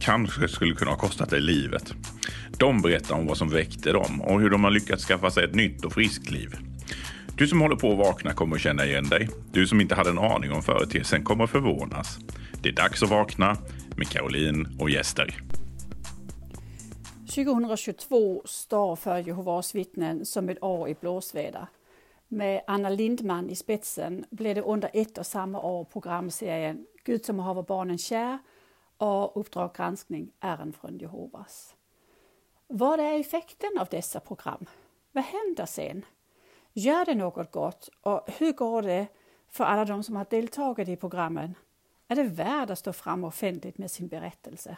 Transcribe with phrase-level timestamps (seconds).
[0.00, 1.94] kanske skulle kunna ha kostat dig livet.
[2.58, 5.54] De berättar om vad som väckte dem och hur de har lyckats skaffa sig ett
[5.54, 6.56] nytt och friskt liv.
[7.36, 9.28] Du som håller på att vakna kommer att känna igen dig.
[9.52, 12.18] Du som inte hade en aning om företeelsen kommer att förvånas.
[12.62, 13.56] Det är dags att vakna
[13.96, 15.42] med Caroline och gäster.
[17.28, 21.66] 2022 står för Jehovas vittnen som ett år i blåsväder.
[22.28, 27.38] Med Anna Lindman i spetsen blev det under ett och samma år programserien Gud som
[27.38, 28.38] haver barnen kär
[28.98, 31.74] och Uppdrag granskning Ären från Jehovas.
[32.66, 34.66] Vad är effekten av dessa program?
[35.12, 36.04] Vad händer sen?
[36.72, 39.06] Gör det något gott och hur går det
[39.48, 41.54] för alla de som har deltagit i programmen?
[42.08, 44.76] Är det värt att stå fram offentligt med sin berättelse?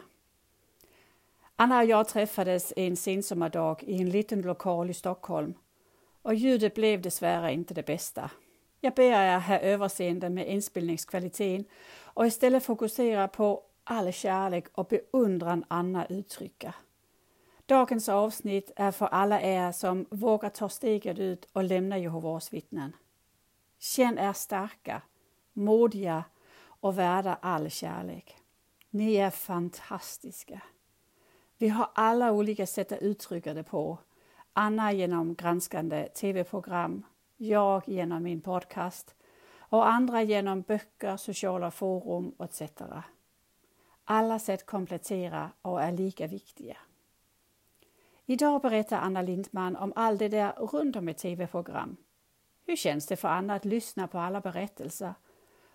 [1.55, 5.53] Anna och jag träffades en sensommardag i en liten lokal i Stockholm
[6.21, 8.31] och ljudet blev dessvärre inte det bästa.
[8.79, 11.65] Jag ber er ha överseende med inspelningskvaliteten
[12.03, 16.75] och istället fokusera på all kärlek och beundran Anna uttrycker.
[17.65, 22.95] Dagens avsnitt är för alla er som vågar ta steget ut och lämna Jehovas vittnen.
[23.79, 25.01] Känn er starka,
[25.53, 26.23] modiga
[26.63, 28.37] och värda all kärlek.
[28.89, 30.61] Ni är fantastiska.
[31.57, 33.97] Vi har alla olika sätt att uttrycka det på.
[34.53, 37.05] Anna genom granskande tv-program,
[37.37, 39.15] jag genom min podcast
[39.59, 42.61] och andra genom böcker, sociala forum etc.
[44.05, 46.77] Alla sätt kompletterar och är lika viktiga.
[48.25, 51.97] Idag berättar Anna Lindman om allt det där runt om ett tv-program.
[52.65, 55.13] Hur känns det för Anna att lyssna på alla berättelser?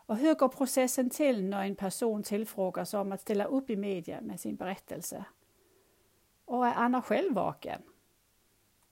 [0.07, 4.21] Och hur går processen till när en person tillfrågas om att ställa upp i media
[4.21, 5.25] med sin berättelse?
[6.45, 7.83] Och är Anna själv vaken?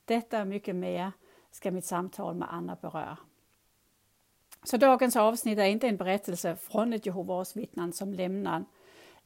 [0.05, 1.13] Detta och mycket mer
[1.51, 3.19] ska mitt samtal med Anna beröra.
[4.63, 8.65] Så dagens avsnitt är inte en berättelse från ett Jehovas vittnen som lämnar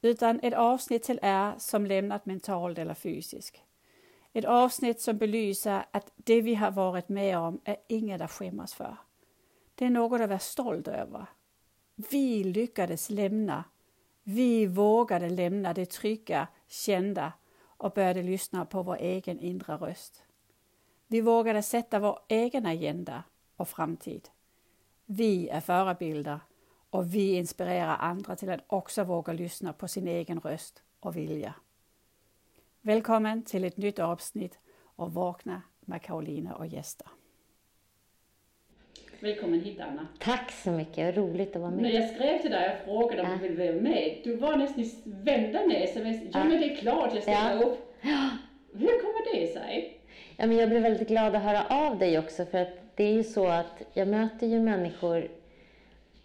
[0.03, 3.62] utan ett avsnitt till er som lämnat mentalt eller fysiskt.
[4.32, 8.75] Ett avsnitt som belyser att det vi har varit med om är inget att skämmas
[8.75, 8.97] för.
[9.75, 11.26] Det är något att vara stolt över.
[11.94, 13.64] Vi lyckades lämna.
[14.22, 20.22] Vi vågade lämna det trygga, kända och började lyssna på vår egen inre röst.
[21.06, 23.25] Vi vågade sätta vår egen agenda
[23.56, 24.28] och framtid.
[25.06, 26.41] Vi är förebilder
[26.91, 31.54] och vi inspirerar andra till att också våga lyssna på sin egen röst och vilja.
[32.81, 34.59] Välkommen till ett nytt avsnitt
[34.97, 37.06] av Vakna med Karolina och gäster.
[39.21, 40.06] Välkommen hit Anna.
[40.19, 41.82] Tack så mycket, roligt att vara med.
[41.82, 44.84] När jag skrev till dig och frågade om du ville vara med, du var nästan
[45.04, 46.16] vända med sms.
[46.32, 47.66] Ja, men det är klart jag ställer ja.
[47.66, 47.94] upp.
[48.72, 50.00] Hur kommer det sig?
[50.37, 53.12] Ja, men jag blev väldigt glad att höra av dig också för att det är
[53.12, 55.28] ju så att jag möter ju människor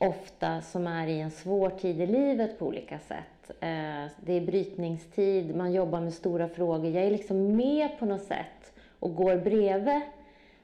[0.03, 3.51] ofta som är i en svår tid i livet på olika sätt.
[3.59, 6.91] Eh, det är brytningstid, man jobbar med stora frågor.
[6.91, 10.01] Jag är liksom med på något sätt och går bredvid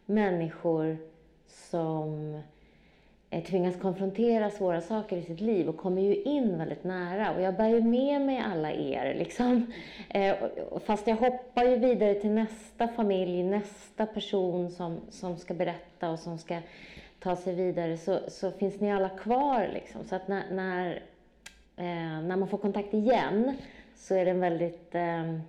[0.06, 0.98] människor
[1.48, 2.42] som
[3.30, 7.36] eh, tvingas konfrontera svåra saker i sitt liv och kommer ju in väldigt nära.
[7.36, 9.16] Och jag bär ju med mig alla er.
[9.18, 9.72] Liksom.
[10.10, 10.36] Eh,
[10.86, 16.20] fast jag hoppar ju vidare till nästa familj, nästa person som, som ska berätta och
[16.20, 16.58] som ska
[17.20, 19.70] ta sig vidare så, så finns ni alla kvar.
[19.74, 20.04] Liksom.
[20.04, 20.92] Så att när, när,
[21.76, 23.58] eh, när man får kontakt igen
[23.96, 24.96] så är det en väldigt...
[24.96, 25.40] Eh,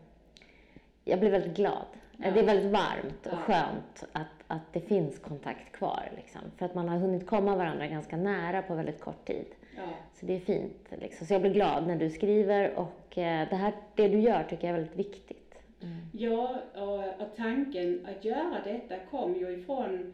[1.05, 1.87] jag blir väldigt glad.
[2.17, 2.31] Ja.
[2.31, 6.11] Det är väldigt varmt och skönt att, att det finns kontakt kvar.
[6.17, 6.41] Liksom.
[6.57, 9.47] För att man har hunnit komma varandra ganska nära på väldigt kort tid.
[9.77, 9.83] Ja.
[10.15, 10.89] Så det är fint.
[11.01, 11.27] Liksom.
[11.27, 14.67] Så jag blir glad när du skriver och eh, det, här, det du gör tycker
[14.69, 15.55] jag är väldigt viktigt.
[15.83, 15.97] Mm.
[16.13, 20.13] Ja, och, och tanken att göra detta kom ju ifrån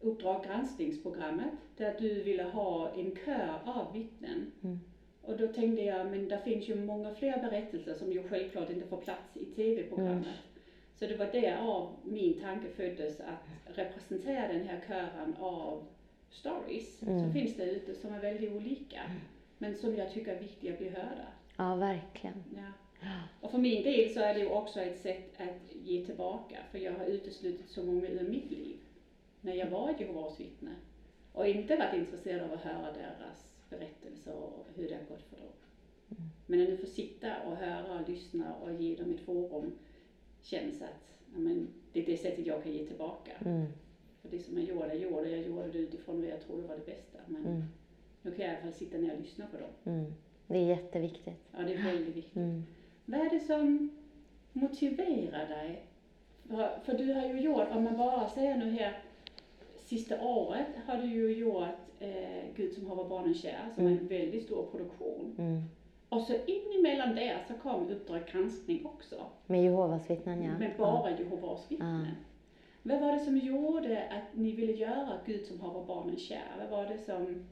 [0.00, 4.52] Uppdrag granskningsprogrammet där du ville ha en kör av vittnen.
[4.62, 4.80] Mm.
[5.22, 8.86] Och då tänkte jag, men det finns ju många fler berättelser som ju självklart inte
[8.86, 10.26] får plats i TV-programmet.
[10.26, 10.38] Mm.
[10.94, 15.84] Så det var därav min tanke föddes att representera den här kören av
[16.30, 17.20] stories mm.
[17.20, 19.00] som finns där ute som är väldigt olika.
[19.58, 21.26] Men som jag tycker är viktiga att bli hörda.
[21.56, 22.44] Ja, verkligen.
[22.56, 22.72] Ja.
[23.40, 26.78] Och för min del så är det ju också ett sätt att ge tillbaka för
[26.78, 28.76] jag har uteslutit så många ur mitt liv
[29.40, 30.74] när jag var Jehovas vittne
[31.32, 35.36] och inte varit intresserad av att höra deras berättelser och hur det har gått för
[35.36, 35.52] dem.
[36.46, 39.72] Men när du får sitta och höra och lyssna och ge dem ett forum
[40.42, 43.32] känns att ja, men, det är det sättet jag kan ge tillbaka.
[43.44, 43.66] Mm.
[44.22, 46.76] För det som jag gjorde, jag gjorde, jag gjorde det utifrån vad jag trodde var
[46.76, 47.18] det bästa.
[47.26, 47.62] Men Mm.
[48.22, 49.94] nu kan jag i alla fall sitta ner och lyssna på dem.
[49.94, 50.12] Mm.
[50.46, 51.48] Det är jätteviktigt.
[51.52, 52.36] Ja, det är väldigt viktigt.
[52.36, 52.62] Mm.
[53.04, 53.90] Vad är det som
[54.52, 55.86] motiverar dig?
[56.48, 59.02] För, för du har ju gjort, om man bara säger nu här,
[59.90, 61.64] sista året har du ju gjort
[62.00, 62.08] eh,
[62.56, 65.34] Gud som haver barnen kär, som är en väldigt stor produktion.
[65.38, 65.62] Mm.
[66.08, 69.14] Och så in emellan där så kom Uppdrag granskning också,
[69.46, 70.58] Med Jehovas vittnen, ja.
[70.58, 72.06] med bara Jehovas vittnen.
[72.06, 72.12] Ja.
[72.82, 76.52] Vad var det som gjorde att ni ville göra Gud som haver barnen kär?
[76.58, 77.44] Vad var det som,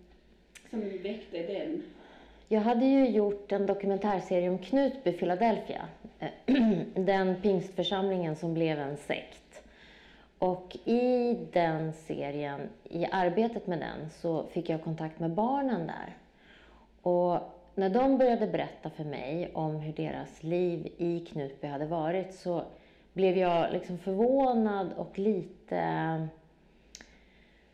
[0.70, 1.82] som väckte den?
[2.48, 5.88] Jag hade ju gjort en dokumentärserie om Knutby, Philadelphia.
[6.94, 9.47] Den pingstförsamlingen som blev en sekt.
[10.38, 16.16] Och i den serien, i arbetet med den, så fick jag kontakt med barnen där.
[17.02, 17.40] Och
[17.74, 22.62] när de började berätta för mig om hur deras liv i Knutby hade varit så
[23.12, 26.28] blev jag liksom förvånad och lite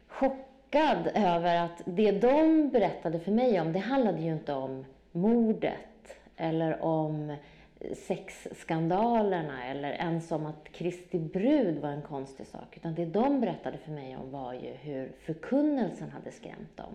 [0.08, 6.18] chockad över att det de berättade för mig om, det handlade ju inte om mordet
[6.36, 7.36] eller om
[7.94, 12.76] sexskandalerna eller ens om att Kristi brud var en konstig sak.
[12.76, 16.92] Utan det de berättade för mig om var ju hur förkunnelsen hade skrämt dem.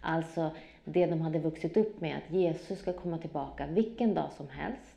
[0.00, 0.50] Alltså
[0.84, 4.93] det de hade vuxit upp med, att Jesus ska komma tillbaka vilken dag som helst.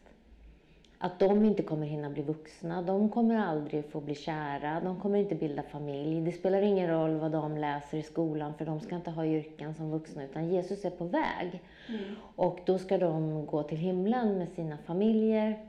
[0.99, 5.19] Att de inte kommer hinna bli vuxna, de kommer aldrig få bli kära, de kommer
[5.19, 6.21] inte bilda familj.
[6.21, 9.75] Det spelar ingen roll vad de läser i skolan för de ska inte ha yrken
[9.75, 11.61] som vuxna utan Jesus är på väg.
[12.35, 15.59] Och då ska de gå till himlen med sina familjer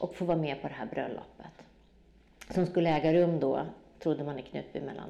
[0.00, 1.64] och få vara med på det här bröllopet.
[2.50, 3.60] Som skulle äga rum då,
[3.98, 5.08] trodde man i Knutby, mellan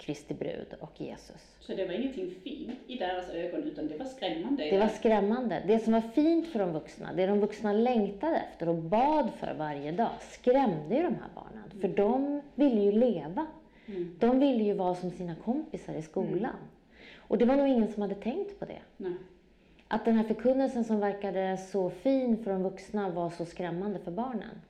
[0.00, 1.56] Kristi brud och Jesus.
[1.60, 4.64] Så det var ingenting fint i deras ögon, utan det var skrämmande.
[4.70, 5.62] Det var skrämmande.
[5.66, 9.54] Det som var fint för de vuxna, det de vuxna längtade efter och bad för
[9.54, 11.80] varje dag, skrämde ju de här barnen.
[11.80, 13.46] För de ville ju leva.
[14.18, 16.56] De ville ju vara som sina kompisar i skolan.
[17.16, 18.78] Och det var nog ingen som hade tänkt på det.
[18.96, 19.12] Nej.
[19.92, 24.10] Att den här förkunnelsen som verkade så fin för de vuxna var så skrämmande för
[24.10, 24.60] barnen.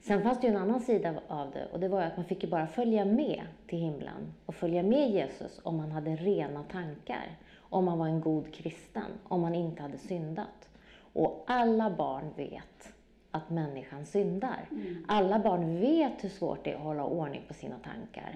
[0.00, 2.26] Sen fanns det ju en annan sida av det och det var ju att man
[2.26, 6.62] fick ju bara följa med till himlen och följa med Jesus om man hade rena
[6.62, 7.36] tankar.
[7.58, 10.68] Om man var en god kristen, om man inte hade syndat.
[11.12, 12.92] Och alla barn vet
[13.30, 14.68] att människan syndar.
[15.08, 18.34] Alla barn vet hur svårt det är att hålla ordning på sina tankar.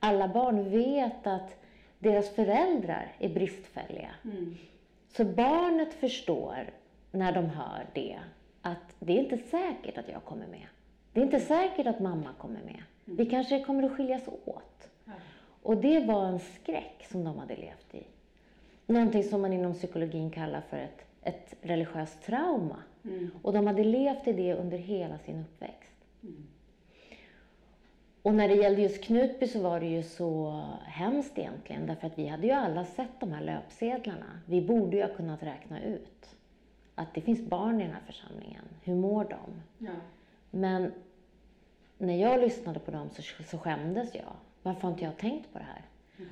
[0.00, 1.62] Alla barn vet att
[1.98, 4.10] deras föräldrar är bristfälliga.
[5.16, 6.70] Så barnet förstår
[7.10, 8.18] när de hör det
[8.62, 10.66] att det är inte säkert att jag kommer med.
[11.12, 12.82] Det är inte säkert att mamma kommer med.
[13.04, 14.88] Vi kanske kommer att skiljas åt.
[15.62, 18.02] Och det var en skräck som de hade levt i.
[18.86, 22.82] Någonting som man inom psykologin kallar för ett, ett religiöst trauma.
[23.42, 26.04] Och de hade levt i det under hela sin uppväxt.
[28.22, 32.18] Och när det gällde just Knutby så var det ju så hemskt egentligen, därför att
[32.18, 34.40] vi hade ju alla sett de här löpsedlarna.
[34.46, 36.34] Vi borde ju ha kunnat räkna ut
[36.94, 38.64] att det finns barn i den här församlingen.
[38.84, 39.62] Hur mår de?
[39.86, 39.92] Ja.
[40.50, 40.92] Men
[41.98, 44.32] när jag lyssnade på dem så, så skämdes jag.
[44.62, 45.82] Varför har inte jag tänkt på det här?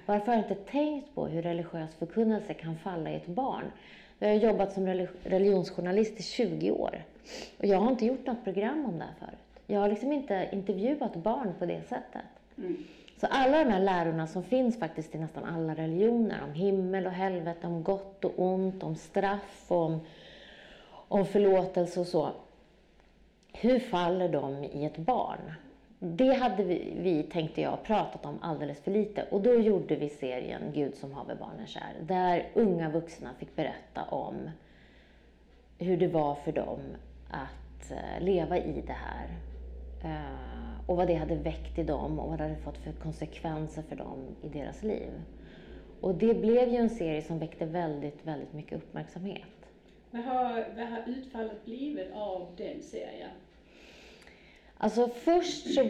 [0.06, 3.64] Varför har jag inte tänkt på hur religiös förkunnelse kan falla i ett barn?
[4.18, 7.02] Jag har jobbat som relig- religionsjournalist i 20 år
[7.58, 9.49] och jag har inte gjort något program om det här förut.
[9.70, 12.24] Jag har liksom inte intervjuat barn på det sättet.
[13.16, 17.12] Så alla de här lärorna som finns faktiskt i nästan alla religioner, om himmel och
[17.12, 20.00] helvete, om gott och ont, om straff, om,
[20.90, 22.30] om förlåtelse och så.
[23.52, 25.52] Hur faller de i ett barn?
[25.98, 29.26] Det hade vi, vi, tänkte jag, pratat om alldeles för lite.
[29.30, 31.94] Och då gjorde vi serien Gud som haver barnen kär.
[32.00, 34.50] Där unga vuxna fick berätta om
[35.78, 36.80] hur det var för dem
[37.30, 39.49] att eh, leva i det här.
[40.04, 43.82] Eh, och vad det hade väckt i dem och vad det hade fått för konsekvenser
[43.82, 45.10] för dem i deras liv.
[46.00, 49.42] Och det blev ju en serie som väckte väldigt, väldigt mycket uppmärksamhet.
[50.10, 53.30] Vad har, vad har utfallet blivit av den serien?
[54.82, 55.88] Alltså först så,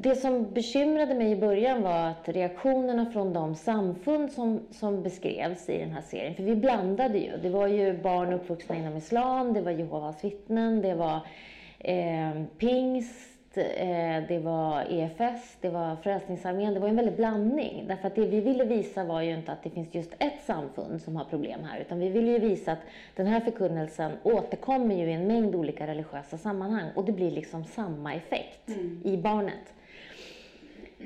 [0.00, 5.68] det som bekymrade mig i början var att reaktionerna från de samfund som, som beskrevs
[5.68, 7.36] i den här serien, för vi blandade ju.
[7.42, 11.20] Det var ju barn uppvuxna inom islam, det var Jehovas vittnen, det var
[11.78, 13.35] eh, pingst, eh,
[14.28, 16.74] det var EFS, det var Frälsningsarmén.
[16.74, 17.84] Det var en väldig blandning.
[17.88, 21.02] Därför att det vi ville visa var ju inte att det finns just ett samfund
[21.02, 22.78] som har problem här, utan vi ville ju visa att
[23.16, 27.64] den här förkunnelsen återkommer ju i en mängd olika religiösa sammanhang och det blir liksom
[27.64, 28.70] samma effekt
[29.04, 29.72] i barnet.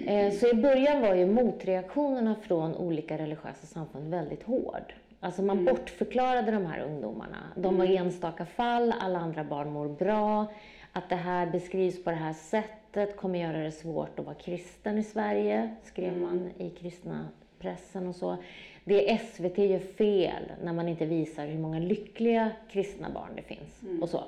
[0.07, 4.95] Eh, Så i början var ju motreaktionerna från olika religiösa samfund väldigt hård.
[5.21, 7.37] Alltså man bortförklarade de här ungdomarna.
[7.57, 10.47] De var enstaka fall, alla andra barn mår bra.
[10.93, 14.99] Att det här beskrivs på det här sättet kommer göra det svårt att vara kristen
[14.99, 17.29] i Sverige, skrev man i kristna
[17.59, 18.37] pressen och så.
[18.85, 24.03] Det SVT gör fel när man inte visar hur många lyckliga kristna barn det finns
[24.03, 24.25] och så.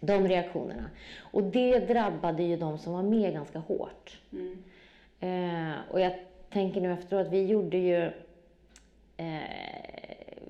[0.00, 0.90] De reaktionerna.
[1.20, 4.20] Och det drabbade ju de som var med ganska hårt.
[5.20, 6.12] Eh, och jag
[6.50, 8.04] tänker nu efteråt, vi gjorde ju
[9.16, 9.89] eh,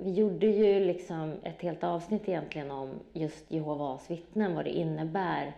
[0.02, 5.52] vi gjorde ju liksom ett helt avsnitt egentligen om just Jehovas vittnen, vad det innebär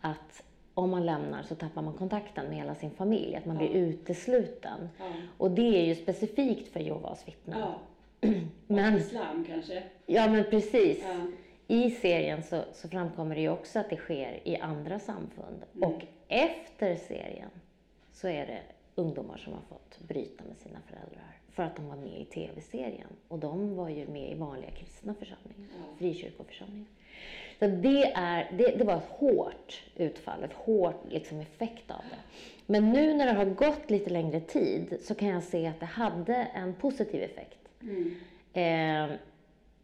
[0.00, 0.42] att
[0.74, 4.88] om man lämnar så tappar man kontakten med hela sin familj, att man blir utesluten.
[4.98, 5.04] Ja.
[5.38, 7.58] Och det är ju specifikt för Jehovas vittnen.
[7.58, 7.78] Ja.
[8.66, 9.82] Men- Och islam kanske?
[10.06, 11.02] Ja, men precis.
[11.02, 11.16] Ja.
[11.66, 15.62] I serien så, så framkommer det ju också att det sker i andra samfund.
[15.80, 17.50] Och efter serien
[18.12, 18.60] så är det
[18.94, 23.08] ungdomar som har fått bryta med sina föräldrar för att de var med i tv-serien.
[23.28, 26.86] Och de var ju med i vanliga kristna församlingar, frikyrkoförsamlingar.
[27.58, 32.16] Så det, är, det, det var ett hårt utfall, ett hårt liksom, effekt av det.
[32.66, 35.86] Men nu när det har gått lite längre tid så kan jag se att det
[35.86, 37.58] hade en positiv effekt.
[38.52, 39.16] Eh,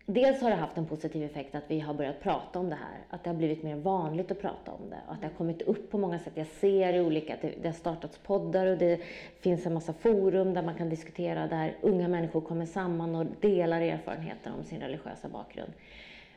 [0.06, 2.98] dels har det haft en positiv effekt att vi har börjat prata om det här.
[3.10, 5.00] Att det har blivit mer vanligt att prata om det.
[5.06, 6.32] Och att det har kommit upp på många sätt.
[6.34, 9.00] Jag ser i olika, att det, det har startats poddar och det
[9.40, 13.80] finns en massa forum där man kan diskutera där unga människor kommer samman och delar
[13.80, 15.72] erfarenheter om sin religiösa bakgrund.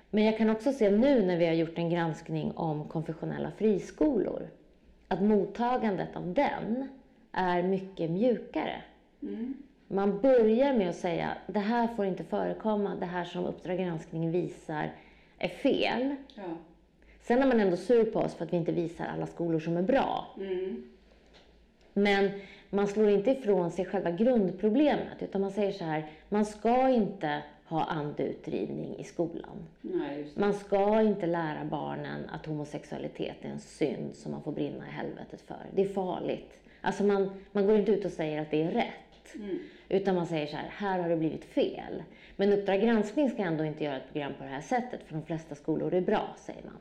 [0.09, 4.49] Men jag kan också se nu när vi har gjort en granskning om konfessionella friskolor
[5.07, 6.89] att mottagandet av den
[7.31, 8.81] är mycket mjukare.
[9.21, 9.53] Mm.
[9.91, 14.31] Man börjar med att säga det här får inte förekomma, det här som Uppdrag granskning
[14.31, 14.91] visar
[15.37, 16.15] är fel.
[16.35, 16.43] Ja.
[17.21, 19.77] Sen är man ändå sur på oss för att vi inte visar alla skolor som
[19.77, 20.27] är bra.
[21.93, 22.31] Men
[22.69, 27.43] man slår inte ifrån sig själva grundproblemet utan man säger så här, man ska inte
[27.65, 29.67] ha andeutdrivning i skolan.
[29.81, 30.27] Nej.
[30.35, 34.91] Man ska inte lära barnen att homosexualitet är en synd som man får brinna i
[34.91, 35.65] helvetet för.
[35.75, 36.59] Det är farligt.
[36.81, 39.08] Alltså man, man går inte ut och säger att det är rätt.
[39.89, 42.03] Utan man säger så här, här har det blivit fel.
[42.35, 45.25] Men Uppdrag granskning ska ändå inte göra ett program på det här sättet för de
[45.25, 46.77] flesta skolor är bra, säger man.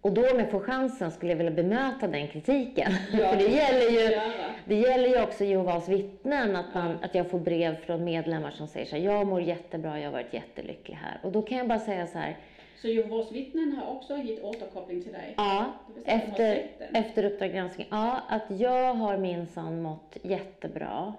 [0.00, 2.92] Och då om jag får chansen skulle jag vilja bemöta den kritiken.
[3.12, 4.20] Ja, för det gäller, ju,
[4.64, 8.68] det gäller ju också Jehovas vittnen, att, man, att jag får brev från medlemmar som
[8.68, 11.18] säger så här, jag mår jättebra, jag har varit jättelycklig här.
[11.22, 12.36] Och då kan jag bara säga så här,
[12.84, 15.34] Så Jehovas vittnen har också gett återkoppling till dig?
[15.36, 15.72] Ja,
[16.04, 17.86] efter, efter Uppdrag granskning.
[17.90, 21.14] Ja, att jag har minsann mått jättebra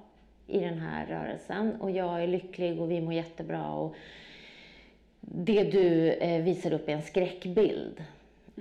[0.48, 3.96] i den här rörelsen och jag är lycklig och vi mår jättebra och
[5.20, 8.04] det du eh, visar upp är en skräckbild.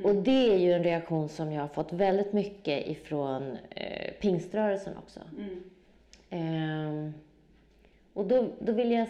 [0.03, 4.97] Och det är ju en reaktion som jag har fått väldigt mycket ifrån eh, pingströrelsen
[4.97, 5.21] också.
[6.31, 7.15] Ehm,
[8.13, 9.09] och då, då vill jag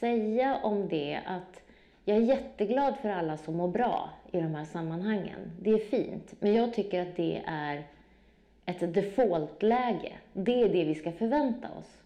[0.00, 1.60] säga om det att
[2.10, 5.52] jag är jätteglad för alla som mår bra i de här sammanhangen.
[5.60, 6.34] Det är fint.
[6.40, 7.84] Men jag tycker att det är
[8.66, 10.12] ett defaultläge.
[10.32, 12.02] Det är det vi ska förvänta oss.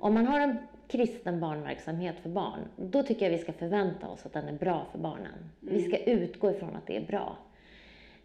[0.00, 4.26] Om man har en kristen barnverksamhet för barn, då tycker jag vi ska förvänta oss
[4.26, 5.50] att den är bra för barnen.
[5.60, 7.36] Vi ska utgå ifrån att det är bra.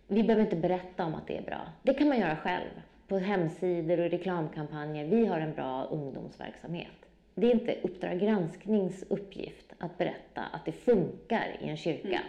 [0.08, 1.62] Vi behöver inte berätta om att det är bra.
[1.84, 2.82] Det kan man göra själv.
[3.08, 5.06] På hemsidor och reklamkampanjer.
[5.06, 6.99] Vi har en bra ungdomsverksamhet.
[7.40, 12.20] Det är inte Uppdrag gransknings uppgift att berätta att det funkar i en kyrka.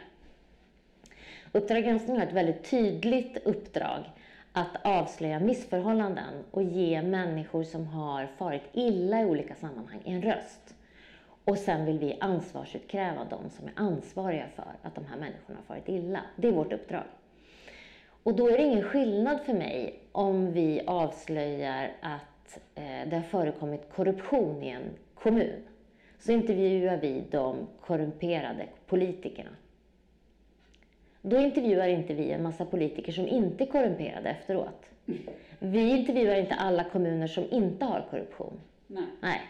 [1.52, 4.04] Uppdrag granskning har ett väldigt tydligt uppdrag
[4.52, 10.74] att avslöja missförhållanden och ge människor som har farit illa i olika sammanhang en röst.
[11.44, 15.74] Och sen vill vi ansvarsutkräva de som är ansvariga för att de här människorna har
[15.74, 16.20] farit illa.
[16.36, 17.04] Det är vårt uppdrag.
[18.22, 22.29] Och då är det ingen skillnad för mig om vi avslöjar att
[22.74, 25.62] eh, det har förekommit korruption i en kommun.
[26.18, 29.50] Så intervjuar vi de korrumperade politikerna.
[31.22, 34.86] Då intervjuar inte vi en massa politiker som inte är korrumperade efteråt.
[35.58, 38.60] Vi intervjuar inte alla kommuner som inte har korruption.
[38.86, 39.04] Nej.
[39.20, 39.40] Nej.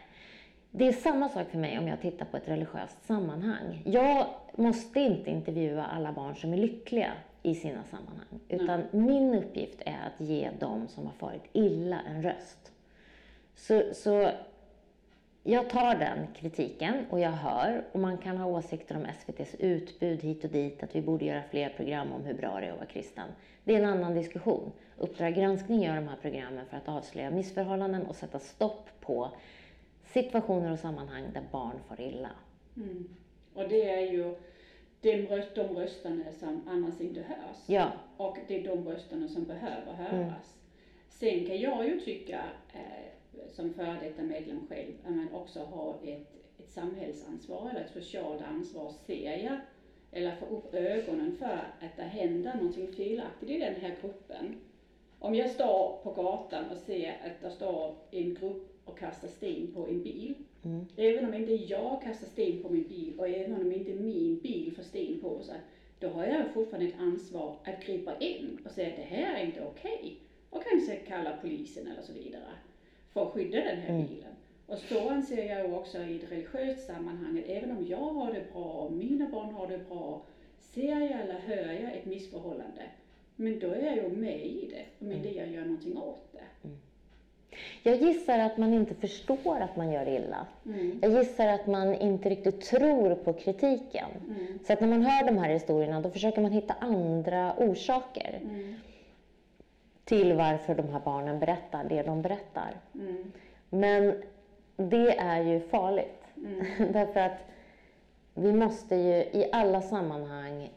[0.71, 3.83] Det är samma sak för mig om jag tittar på ett religiöst sammanhang.
[3.85, 8.41] Jag måste inte intervjua alla barn som är lyckliga i sina sammanhang.
[8.49, 12.70] Utan min uppgift är att ge dem som har farit illa en röst.
[13.61, 14.31] Så, så
[15.43, 20.23] jag tar den kritiken och jag hör och man kan ha åsikter om SVTs utbud
[20.23, 22.77] hit och dit, att vi borde göra fler program om hur bra det är att
[22.77, 23.29] vara kristen.
[23.65, 24.73] Det är en annan diskussion.
[24.99, 29.31] Uppdrag granskning gör de här programmen för att avslöja missförhållanden och sätta stopp på
[30.05, 32.31] situationer och sammanhang där barn far illa.
[33.55, 34.35] Och det är ju
[35.01, 37.57] de, röst, de rösterna som annars inte hörs.
[37.67, 40.57] Ja, Och det är de rösterna som behöver höras.
[41.09, 42.41] Sen kan jag ju tycka,
[42.73, 42.81] eh,
[43.53, 48.43] som före detta medlem själv, att man också har ett, ett samhällsansvar eller ett socialt
[48.43, 49.61] ansvar, ser jag,
[50.13, 54.55] eller få upp ögonen för att det händer någonting felaktigt i den här gruppen.
[55.19, 59.73] Om jag står på gatan och ser att det står en grupp och kastar sten
[59.75, 60.87] på en bil, mm.
[60.97, 64.73] även om inte jag kastar sten på min bil och även om inte min bil
[64.77, 65.61] får sten på sig,
[65.99, 69.47] då har jag fortfarande ett ansvar att gripa in och säga att det här är
[69.47, 69.99] inte okej.
[70.01, 70.15] Okay.
[70.51, 72.53] Och kanske kalla polisen eller så vidare
[73.13, 74.07] för att skydda den här mm.
[74.07, 74.35] bilen.
[74.67, 78.65] Och så anser jag också i ett religiöst sammanhang, även om jag har det bra
[78.65, 80.23] och mina barn har det bra,
[80.59, 82.83] ser jag eller hör jag ett missförhållande,
[83.37, 85.41] men då är jag ju med i det, om inte mm.
[85.41, 86.69] jag gör någonting åt det.
[86.69, 86.79] Mm.
[87.83, 90.47] Jag gissar att man inte förstår att man gör illa.
[90.67, 90.99] Mm.
[91.03, 94.09] Jag gissar att man inte riktigt tror på kritiken.
[94.29, 94.59] Mm.
[94.67, 98.75] Så att när man hör de här historierna då försöker man hitta andra orsaker mm.
[100.05, 102.81] Till varför de här barnen berättar det de berättar.
[102.95, 103.33] Mm.
[103.71, 104.23] Men
[104.77, 106.25] det är ju farligt.
[106.37, 106.67] Mm.
[106.93, 107.39] Därför att
[108.35, 110.71] vi måste ju i alla sammanhang,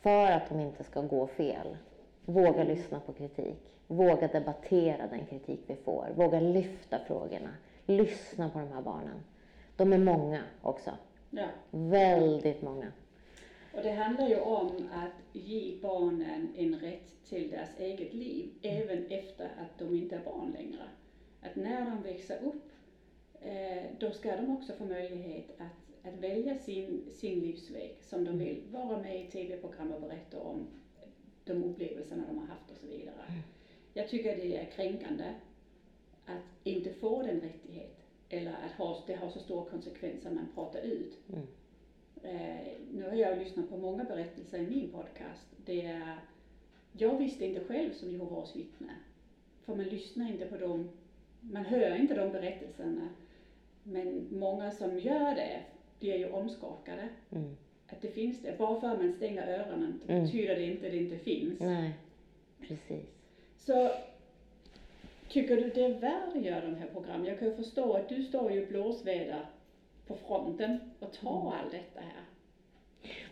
[0.00, 1.76] för att de inte ska gå fel,
[2.24, 2.66] våga mm.
[2.66, 3.72] lyssna på kritik.
[3.86, 6.08] Våga debattera den kritik vi får.
[6.14, 7.50] Våga lyfta frågorna.
[7.86, 9.22] Lyssna på de här barnen.
[9.76, 10.90] De är många också.
[11.30, 11.46] Ja.
[11.70, 12.86] Väldigt många.
[13.74, 18.82] Och det handlar ju om att ge barnen en rätt till deras eget liv, mm.
[18.82, 20.82] även efter att de inte är barn längre.
[21.40, 22.62] Att när de växer upp,
[23.40, 28.30] eh, då ska de också få möjlighet att, att välja sin, sin livsväg som de
[28.30, 28.44] mm.
[28.44, 28.62] vill.
[28.70, 30.66] Vara med i tv-program och berätta om
[31.44, 33.24] de upplevelserna de har haft och så vidare.
[33.28, 33.40] Mm.
[33.94, 35.24] Jag tycker det är kränkande
[36.26, 37.98] att inte få den rättighet
[38.28, 41.18] eller att ha, det har så stora konsekvenser man pratar ut.
[41.28, 41.46] Mm.
[42.22, 45.46] Eh, nu har jag lyssnat på många berättelser i min podcast.
[45.64, 46.18] Det är,
[46.92, 48.96] jag visste inte själv som Jehovas vittne.
[49.64, 50.88] För man lyssnar inte på dem,
[51.40, 53.08] man hör inte de berättelserna.
[53.82, 55.60] Men många som gör det
[55.98, 57.08] blir ju omskakade.
[57.30, 57.56] Mm.
[57.86, 58.58] Att det finns det.
[58.58, 60.24] Bara för att man stänger öronen mm.
[60.24, 61.60] betyder det inte att det inte finns.
[61.60, 61.92] Nej,
[62.60, 63.06] precis.
[63.56, 63.90] Så
[65.28, 67.26] tycker du det är värt att göra de här programmen?
[67.26, 69.46] Jag kan ju förstå att du står ju blåsväder
[70.06, 71.46] på fronten och tar mm.
[71.46, 72.22] allt detta här.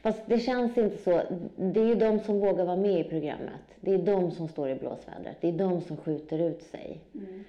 [0.02, 1.22] Fast det känns inte så.
[1.56, 3.60] Det är ju de som vågar vara med i programmet.
[3.80, 5.36] Det är de som står i blåsvädret.
[5.40, 7.00] Det är de som skjuter ut sig.
[7.14, 7.44] Mm.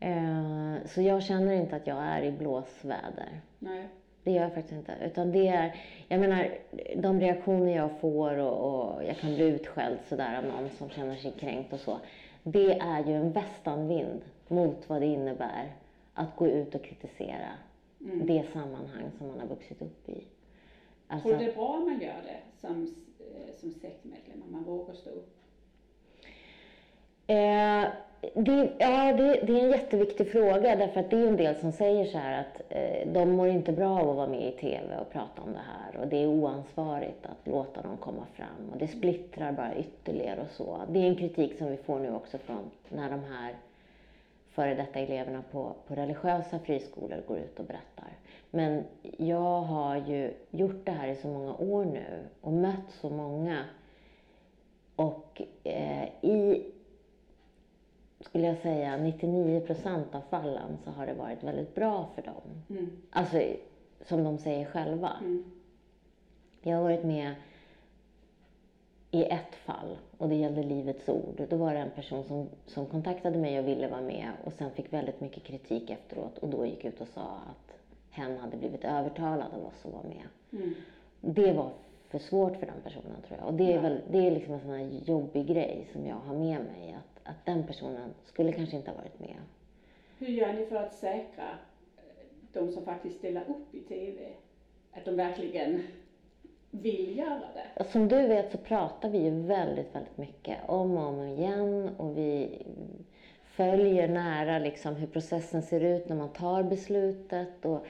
[0.00, 3.40] Eh, så jag känner inte att jag är i blåsväder.
[3.58, 3.88] Nej.
[4.24, 4.94] Det gör jag faktiskt inte.
[5.04, 5.74] Utan det är,
[6.08, 6.48] jag menar,
[6.96, 11.16] de reaktioner jag får och, och jag kan bli utskälld sådär av någon som känner
[11.16, 11.98] sig kränkt och så.
[12.42, 15.72] Det är ju en västanvind mot vad det innebär
[16.14, 17.48] att gå ut och kritisera
[18.00, 18.26] mm.
[18.26, 20.24] det sammanhang som man har vuxit upp i.
[21.08, 22.82] Alltså, Tror du det är bra om man gör det som,
[23.18, 25.34] eh, som sektmedlem, om man vågar stå upp?
[27.26, 27.84] Eh,
[28.34, 31.72] det, ja, det, det, är en jätteviktig fråga därför att det är en del som
[31.72, 34.96] säger så här att eh, de mår inte bra av att vara med i TV
[35.00, 38.78] och prata om det här och det är oansvarigt att låta dem komma fram och
[38.78, 40.80] det splittrar bara ytterligare och så.
[40.88, 43.54] Det är en kritik som vi får nu också från när de här
[44.58, 48.16] före detta eleverna på, på religiösa friskolor går ut och berättar.
[48.50, 48.84] Men
[49.18, 53.64] jag har ju gjort det här i så många år nu och mött så många
[54.96, 56.72] och eh, i
[58.20, 62.62] skulle jag säga, 99 procent av fallen så har det varit väldigt bra för dem.
[62.70, 62.90] Mm.
[63.10, 63.42] Alltså,
[64.00, 65.12] som de säger själva.
[65.20, 65.44] Mm.
[66.62, 67.34] Jag har varit med
[69.10, 71.46] i ett fall och det gällde Livets Ord.
[71.48, 74.70] Då var det en person som, som kontaktade mig och ville vara med och sen
[74.70, 77.78] fick väldigt mycket kritik efteråt och då gick ut och sa att
[78.10, 80.26] hen hade blivit övertalad av oss att vara med.
[80.52, 80.74] Mm.
[81.20, 81.70] Det var
[82.08, 83.48] för svårt för den personen tror jag.
[83.48, 86.34] Och det är, väl, det är liksom en sån här jobbig grej som jag har
[86.34, 86.96] med mig.
[86.98, 89.36] Att att den personen skulle kanske inte ha varit med.
[90.18, 91.58] Hur gör ni för att säkra
[92.52, 94.28] de som faktiskt ställer upp i TV,
[94.92, 95.82] att de verkligen
[96.70, 97.42] vill göra
[97.76, 97.84] det?
[97.84, 102.18] Som du vet så pratar vi ju väldigt, väldigt mycket om och om igen och
[102.18, 102.62] vi
[103.44, 107.64] följer nära liksom hur processen ser ut när man tar beslutet.
[107.64, 107.86] Och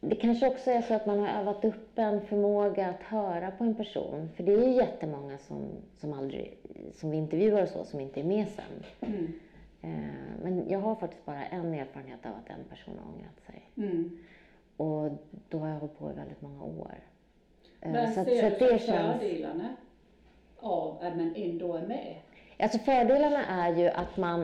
[0.00, 3.64] det kanske också är så att man har övat upp en förmåga att höra på
[3.64, 4.30] en person.
[4.36, 5.66] För det är ju jättemånga som,
[6.00, 6.58] som, aldrig,
[6.92, 9.08] som vi intervjuar och så, som inte är med sen.
[9.10, 9.32] Mm.
[9.82, 13.70] Eh, men jag har faktiskt bara en erfarenhet av att en person har ångrat sig.
[13.76, 14.18] Mm.
[14.76, 15.10] Och
[15.48, 16.98] då har jag hållit på i väldigt många år.
[17.86, 19.76] Eh, men så, ser så du fördelarna
[20.60, 22.14] av att man ändå är med?
[22.58, 24.40] Alltså fördelarna är ju att man,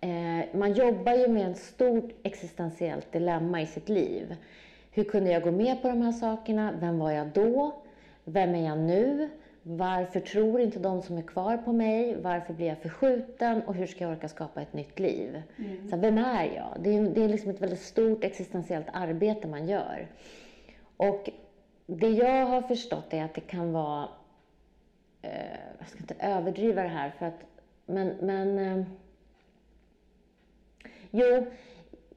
[0.00, 4.36] eh, man jobbar ju med ett stort existentiellt dilemma i sitt liv.
[4.90, 6.72] Hur kunde jag gå med på de här sakerna?
[6.80, 7.72] Vem var jag då?
[8.24, 9.30] Vem är jag nu?
[9.62, 12.16] Varför tror inte de som är kvar på mig?
[12.22, 13.62] Varför blir jag förskjuten?
[13.62, 15.42] Och hur ska jag orka skapa ett nytt liv?
[15.58, 15.90] Mm.
[15.90, 16.76] Så vem är jag?
[16.80, 20.06] Det är, det är liksom ett väldigt stort existentiellt arbete man gör.
[20.96, 21.30] Och
[21.86, 24.08] det jag har förstått är att det kan vara...
[25.22, 25.30] Eh,
[25.78, 27.44] jag ska inte överdriva det här, för att,
[27.86, 28.08] men...
[28.08, 28.86] men eh,
[31.10, 31.46] jo,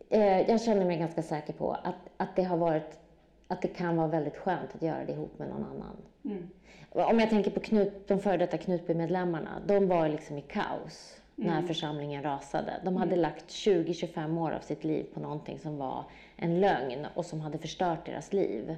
[0.09, 2.99] eh, jag känner mig ganska säker på att, att det har varit
[3.47, 5.97] att det kan vara väldigt skönt att göra det ihop med någon annan.
[6.25, 6.49] Mm.
[6.89, 11.49] Om jag tänker på Knut, de före detta Knutby-medlemmarna, de var liksom i kaos mm.
[11.49, 12.73] när församlingen rasade.
[12.83, 13.21] De hade mm.
[13.21, 17.57] lagt 20-25 år av sitt liv på någonting som var en lögn och som hade
[17.57, 18.75] förstört deras liv.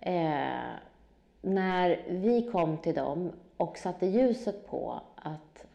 [0.00, 0.74] Eh,
[1.42, 5.66] när vi kom till dem och satte ljuset på att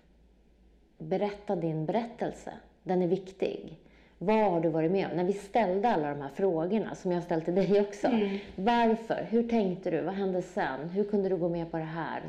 [0.97, 3.79] berätta din berättelse, den är viktig.
[4.17, 5.17] Vad har du varit med om?
[5.17, 8.07] När vi ställde alla de här frågorna, som jag har ställt till dig också.
[8.07, 8.37] Mm.
[8.55, 9.27] Varför?
[9.29, 10.01] Hur tänkte du?
[10.01, 10.89] Vad hände sen?
[10.89, 12.21] Hur kunde du gå med på det här?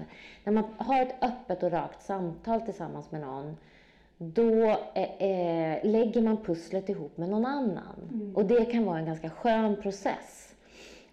[0.44, 3.56] När man har ett öppet och rakt samtal tillsammans med någon,
[4.18, 8.08] då eh, eh, lägger man pusslet ihop med någon annan.
[8.12, 8.36] Mm.
[8.36, 10.43] Och det kan vara en ganska skön process.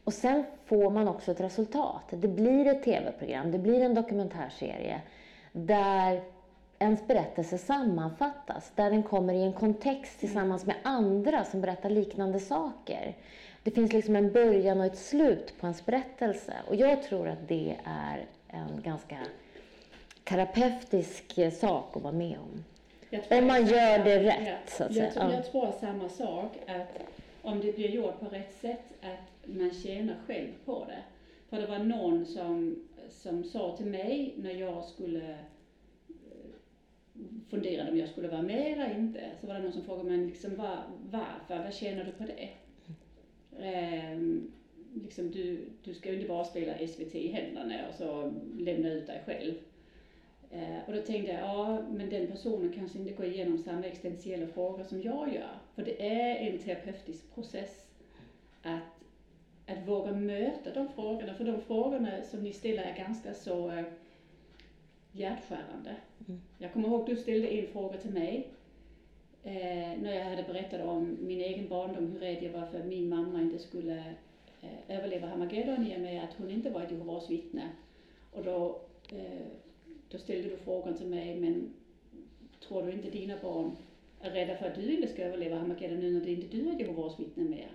[0.04, 2.04] Och sen får man också ett resultat.
[2.10, 5.02] Det blir ett tv-program, det blir en dokumentärserie
[5.52, 6.22] där
[6.80, 12.40] ens berättelse sammanfattas, där den kommer i en kontext tillsammans med andra som berättar liknande
[12.40, 13.16] saker.
[13.64, 16.54] Det finns liksom en början och ett slut på ens berättelse.
[16.68, 19.18] Och jag tror att det är en ganska
[20.24, 22.64] terapeutisk sak att vara med om.
[23.38, 25.26] Om man gör det rätt, så att jag, säga.
[25.26, 29.74] Tror, jag tror samma sak, att om det blir gjort på rätt sätt, att man
[29.74, 31.04] tjänar själv på det.
[31.50, 35.30] För det var någon som, som sa till mig när jag skulle
[36.10, 36.52] eh,
[37.50, 40.26] funderade om jag skulle vara med eller inte, så var det någon som frågade mig
[40.26, 42.50] liksom, var, varför, vad tjänar du på det?
[43.60, 44.52] Ehm,
[44.94, 49.08] liksom, du, du ska ju inte bara spela SVT i händerna och så lämna ut
[49.08, 49.54] dig själv.
[50.54, 54.48] Uh, och då tänkte jag, ja men den personen kanske inte går igenom samma existentiella
[54.48, 55.58] frågor som jag gör.
[55.76, 57.88] För det är en terapeutisk process
[58.62, 59.04] att,
[59.68, 61.34] att våga möta de frågorna.
[61.34, 63.84] För de frågorna som ni ställer är ganska så uh,
[65.12, 65.96] hjärtskärande.
[66.28, 66.42] Mm.
[66.58, 68.48] Jag kommer ihåg att du ställde en fråga till mig
[69.44, 72.86] eh, när jag hade berättat om min egen barndom, hur rädd jag var för att
[72.86, 73.98] min mamma inte skulle
[74.62, 77.70] eh, överleva Hamageddon i och med att hon inte var ett Jehovas vittne.
[78.32, 79.48] Och då, eh,
[80.12, 81.74] då ställde du frågan till mig, men
[82.68, 83.76] tror du inte dina barn
[84.22, 86.80] är rädda för att du inte ska överleva Hamageddon nu när det inte du är
[86.80, 87.72] Jehovas vittne mer?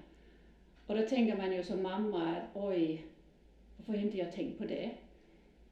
[0.86, 3.04] Och då tänker man ju som mamma att oj,
[3.76, 4.90] varför har inte jag tänkt på det?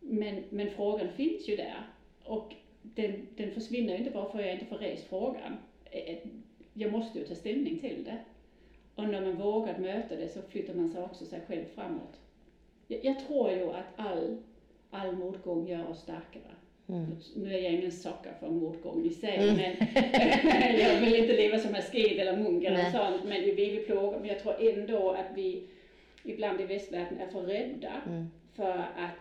[0.00, 1.86] Men, men frågan finns ju där.
[2.24, 5.56] Och den, den försvinner ju inte bara för att jag inte får rest frågan.
[5.90, 6.18] Eh,
[6.72, 8.18] jag måste ju ta ställning till det.
[8.94, 12.20] Och när man vågar möta det så flyttar man sig också sig själv framåt.
[12.88, 14.36] Jag, jag tror ju att all,
[14.94, 16.54] all motgång gör oss starkare.
[16.88, 17.16] Mm.
[17.36, 19.56] Nu är jag ingen socker för motgång i sig, mm.
[19.56, 19.76] men
[20.80, 24.18] jag vill inte leva som asked eller munk eller sånt, men vi vill plåga.
[24.18, 25.68] Men jag tror ändå att vi
[26.22, 28.26] ibland i västvärlden är för rädda mm.
[28.54, 29.18] för att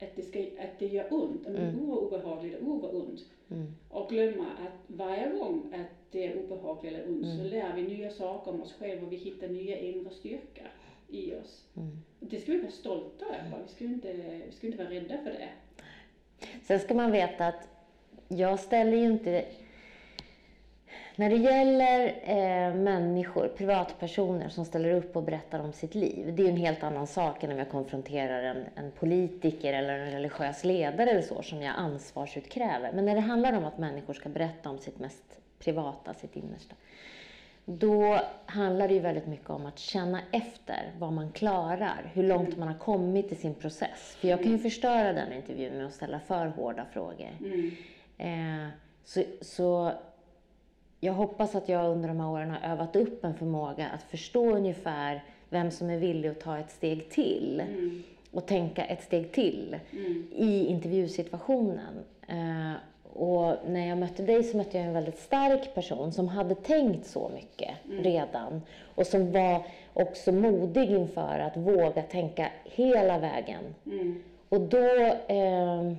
[0.00, 1.90] att det, ska, att det gör ont, att det är mm.
[1.90, 3.20] obehagligt och vad ont.
[3.50, 3.66] Mm.
[3.88, 7.36] Och glömma att varje gång att det är obehagligt eller ont mm.
[7.38, 10.68] så lär vi nya saker om oss själva och vi hittar nya inre styrkor
[11.08, 11.64] i oss.
[11.76, 12.02] Mm.
[12.20, 14.12] Det ska vi vara stolta över, vi ska, inte,
[14.46, 15.48] vi ska inte vara rädda för det.
[16.62, 17.68] Sen ska man veta att
[18.28, 19.44] jag ställer ju inte
[21.18, 26.42] när det gäller eh, människor, privatpersoner som ställer upp och berättar om sitt liv, det
[26.42, 30.64] är en helt annan sak än om jag konfronterar en, en politiker eller en religiös
[30.64, 32.92] ledare eller så, som jag ansvarsutkräver.
[32.92, 36.74] Men när det handlar om att människor ska berätta om sitt mest privata, sitt innersta,
[37.70, 42.56] då handlar det ju väldigt mycket om att känna efter vad man klarar, hur långt
[42.56, 44.16] man har kommit i sin process.
[44.20, 47.30] För jag kan ju förstöra den intervjun med att ställa för hårda frågor.
[47.40, 47.70] Mm.
[48.18, 48.68] Eh,
[49.04, 49.92] så, så
[51.00, 54.56] jag hoppas att jag under de här åren har övat upp en förmåga att förstå
[54.56, 57.60] ungefär vem som är villig att ta ett steg till.
[57.60, 58.02] Mm.
[58.30, 60.28] Och tänka ett steg till mm.
[60.32, 62.04] i intervjusituationen.
[62.30, 62.74] Uh,
[63.14, 67.06] och när jag mötte dig så mötte jag en väldigt stark person som hade tänkt
[67.06, 68.02] så mycket mm.
[68.02, 68.62] redan.
[68.94, 73.74] Och som var också modig inför att våga tänka hela vägen.
[73.86, 74.22] Mm.
[74.48, 74.86] Och då
[75.34, 75.92] uh,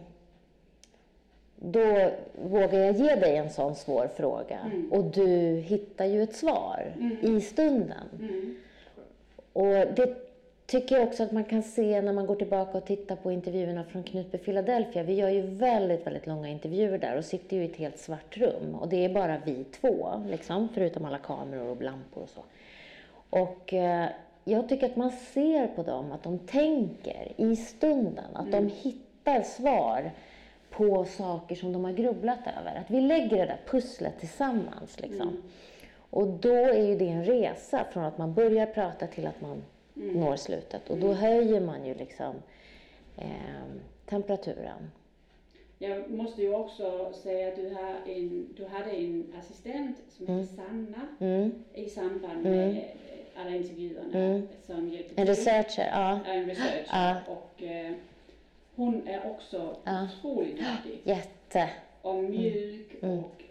[1.56, 2.12] då
[2.44, 4.60] vågar jag ge dig en sån svår fråga.
[4.60, 4.92] Mm.
[4.92, 5.28] Och du
[5.66, 7.38] hittar ju ett svar mm.
[7.38, 8.10] i stunden.
[8.20, 8.56] Mm.
[9.54, 10.29] Och det
[10.70, 13.84] tycker jag också att man kan se när man går tillbaka och tittar på intervjuerna
[13.84, 15.04] från Knutby Philadelphia.
[15.04, 18.38] Vi gör ju väldigt, väldigt långa intervjuer där och sitter ju i ett helt svart
[18.38, 18.76] rum.
[18.76, 22.44] Och det är bara vi två, liksom, förutom alla kameror och lampor och så.
[23.30, 24.10] Och eh,
[24.44, 29.10] jag tycker att man ser på dem att de tänker i stunden, att de hittar
[29.30, 30.12] hittar svar
[30.70, 32.80] på saker som de har grubblat över.
[32.80, 35.00] Att vi lägger det där pusslet tillsammans.
[35.00, 35.28] Liksom.
[35.28, 35.42] Mm.
[36.10, 39.64] Och då är ju det en resa från att man börjar prata till att man
[40.00, 40.20] Mm.
[40.20, 40.90] når slutet.
[40.90, 42.36] Och då höjer man ju liksom
[43.18, 43.28] eh,
[44.06, 44.92] temperaturen.
[45.82, 50.56] Jag måste ju också säga att du, har en, du hade en assistent som heter
[50.56, 51.52] Sanna Mm.
[51.74, 52.84] i samband med eh,
[53.42, 54.48] alla intervjuerna Mm.
[54.66, 56.20] som hjälpte En researcher, ja.
[56.26, 56.86] En researcher.
[56.92, 57.16] Ja.
[57.28, 57.94] Och eh,
[58.76, 60.08] hon är också Ja.
[60.20, 61.70] otroligt duktig Jätte.
[62.02, 63.20] och mjuk Mm.
[63.20, 63.44] och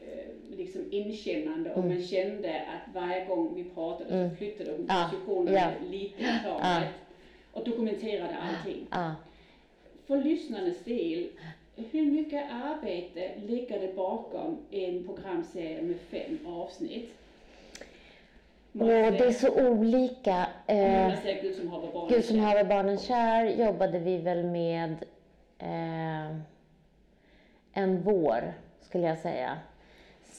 [0.51, 4.87] liksom inkännande och man kände att varje gång vi pratade så flyttade hon Mm.
[4.97, 5.11] Ja.
[5.11, 5.89] positionerna Ja.
[5.91, 6.89] lite i taget
[7.53, 8.87] och dokumenterade allting.
[10.07, 11.29] För lyssnarnas del,
[11.91, 17.11] hur mycket arbete ligger det bakom en programserie med fem avsnitt?
[18.73, 20.47] Och det är så olika.
[20.67, 22.09] Eh, Gud som haver barn.
[22.09, 24.93] Gud som haver barnen kär jobbade vi väl med
[25.59, 26.37] eh,
[27.73, 29.59] en vår, skulle jag säga.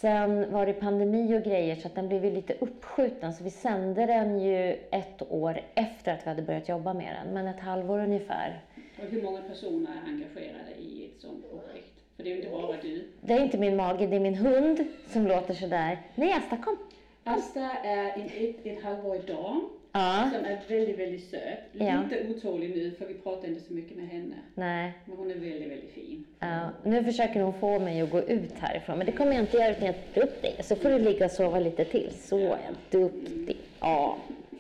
[0.01, 3.33] Sen var det pandemi och grejer så att den blev lite uppskjuten.
[3.33, 7.33] Så vi sände den ju ett år efter att vi hade börjat jobba med den.
[7.33, 8.61] Men ett halvår ungefär.
[8.75, 11.93] Och hur många personer är engagerade i ett sånt projekt?
[12.15, 13.07] För det är ju inte bara du.
[13.21, 16.01] Det är inte min mage, det är min hund som låter sådär.
[16.15, 16.77] Nej, Asta kom.
[17.23, 21.59] Asta är en ett, ett halvårig dam Ja, som är väldigt, väldigt söt.
[21.71, 22.03] Ja.
[22.09, 24.35] Lite otålig nu för vi pratar inte så mycket med henne.
[24.55, 24.93] nej.
[25.05, 26.25] Men hon är väldigt, väldigt fin.
[26.39, 29.57] Ja, nu försöker hon få mig att gå ut härifrån, men det kommer jag inte
[29.57, 30.55] göra utan jag tar upp dig.
[30.63, 32.11] Så får du ligga och sova lite till.
[32.19, 33.57] Så är jag duktig.
[33.79, 34.17] Ja.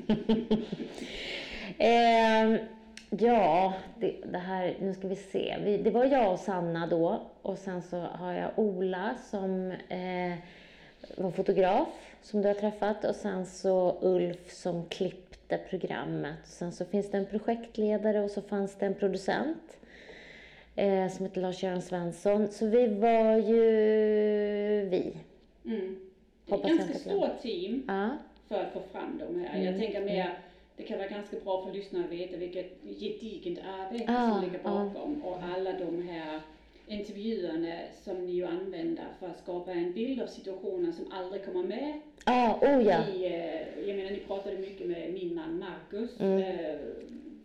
[1.77, 2.57] Ehm,
[3.09, 5.57] ja, det, det här, nu ska vi se.
[5.63, 10.33] Vi, det var jag och Sanna då och sen så har jag Ola som eh,
[11.17, 11.87] var fotograf
[12.21, 16.39] som du har träffat och sen så Ulf som klippte programmet.
[16.43, 19.77] Sen så finns det en projektledare och så fanns det en producent
[20.75, 22.47] eh, som heter Lars-Göran Svensson.
[22.51, 23.61] Så vi var ju
[24.89, 25.17] vi.
[25.65, 25.99] Mm.
[26.45, 28.09] Det är ett ganska stort team Ja,
[28.47, 29.55] för att få fram de här.
[29.55, 29.65] Mm.
[29.65, 30.39] Jag tänker mer,
[30.75, 34.63] det kan vara ganska bra för lyssnare att veta vilket gediget arbete Ah, som ligger
[34.63, 36.41] bakom och alla de här
[36.89, 41.63] intervjuerna som ni ju använder för att skapa en bild av situationen som aldrig kommer
[41.63, 43.07] med ah, oh ja.
[43.07, 46.37] i, eh, jag menar ni pratade mycket med min man Marcus Mm.
[46.41, 46.75] eh,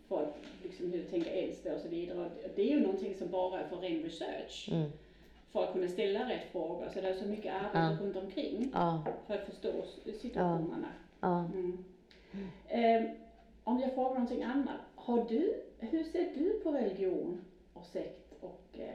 [0.09, 2.19] att liksom hur tänker äldste och så vidare.
[2.25, 4.69] Och Det är ju någonting som bara är för ren research.
[4.71, 4.89] Mm.
[5.51, 6.89] För att kunna ställa rätt frågor.
[6.93, 8.05] Så det är så mycket arbete Ja.
[8.05, 9.71] runt omkring Ja, för att förstå
[10.21, 10.87] situationerna.
[11.21, 11.45] ja.
[11.53, 11.77] Mm.
[12.67, 13.11] Eh,
[13.63, 14.79] om jag frågar någonting annat.
[14.95, 17.41] Har du, hur ser du på religion
[17.73, 18.85] och sekt och eh,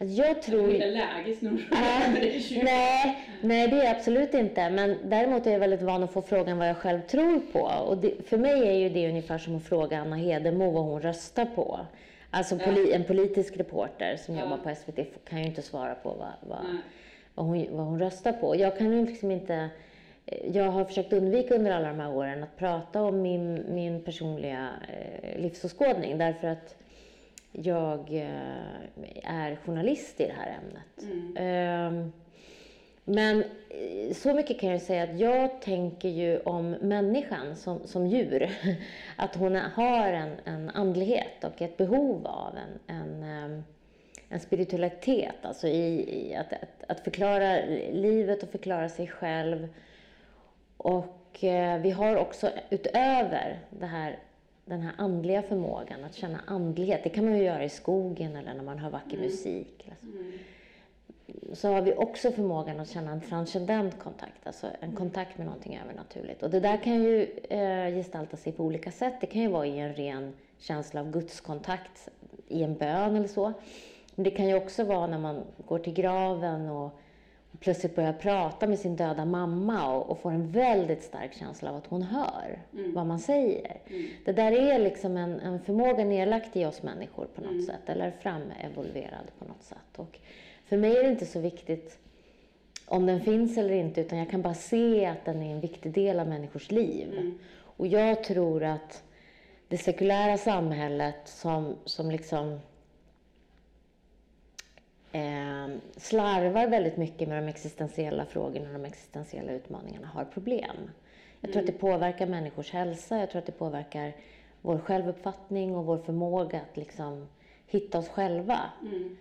[0.00, 0.66] Alltså, jag tror...
[1.70, 4.70] Men det är ju- nej, nej, det är jag absolut inte.
[4.70, 7.60] Men däremot är jag väldigt van att få frågan vad jag själv tror på.
[7.60, 11.00] Och det, för mig är ju det ungefär som att fråga Anna Hedemo vad hon
[11.02, 11.80] röstar på.
[12.30, 14.42] Alltså poli, en politisk reporter som Ja.
[14.42, 16.66] jobbar på SVT kan ju inte svara på vad, vad,
[17.34, 18.56] vad, hon, vad hon röstar på.
[18.56, 19.68] Jag kan ju liksom inte...
[20.52, 24.68] Jag har försökt undvika under alla de här åren att prata om min, min personliga
[24.88, 26.76] eh, livsåskådning därför att
[27.52, 31.12] jag eh, är journalist i det här ämnet.
[31.12, 31.36] Mm.
[31.36, 32.12] Ehm,
[33.04, 38.06] men eh, så mycket kan jag säga att jag tänker ju om människan som, som
[38.06, 38.50] djur.
[39.16, 43.64] Att hon har en, en andlighet och ett behov av en, en, ehm,
[44.28, 45.34] en spiritualitet.
[45.42, 49.68] Alltså i, i att, att, att förklara livet och förklara sig själv.
[50.76, 54.18] Och eh, vi har också utöver det här,
[54.70, 57.00] den här andliga förmågan att känna andlighet.
[57.04, 59.84] Det kan man ju göra i skogen eller när man hör vacker musik.
[59.86, 61.54] Eller så Mm.
[61.54, 65.80] så har vi också förmågan att känna en transcendent kontakt, alltså en kontakt med någonting
[65.84, 66.42] övernaturligt.
[66.42, 69.14] Och det där kan ju eh, gestalta sig på olika sätt.
[69.20, 72.08] Det kan ju vara i en ren känsla av gudskontakt,
[72.48, 73.52] i en bön eller så.
[74.14, 77.00] Men det kan ju också vara när man går till graven och
[77.58, 81.76] plötsligt börjar prata med sin döda mamma och, och får en väldigt stark känsla av
[81.76, 83.76] att hon hör vad man säger.
[84.24, 88.10] Det där är liksom en, en förmåga nedlagt i oss människor på något sätt, eller
[88.10, 89.96] framevolverad på något sätt.
[89.96, 90.18] Och
[90.64, 91.98] för mig är det inte så viktigt
[92.86, 95.92] om den finns eller inte, utan jag kan bara se att den är en viktig
[95.92, 97.34] del av människors liv.
[97.76, 99.02] Och jag tror att
[99.68, 102.60] det sekulära samhället som, som liksom
[105.12, 105.68] eh,
[106.00, 110.90] slarvar väldigt mycket med de existentiella frågorna och de existentiella utmaningarna har problem.
[111.40, 114.12] Jag tror att det påverkar människors hälsa, jag tror att det påverkar
[114.62, 117.26] vår självuppfattning och vår förmåga att liksom
[117.66, 118.60] hitta oss själva.
[118.82, 119.16] Mm.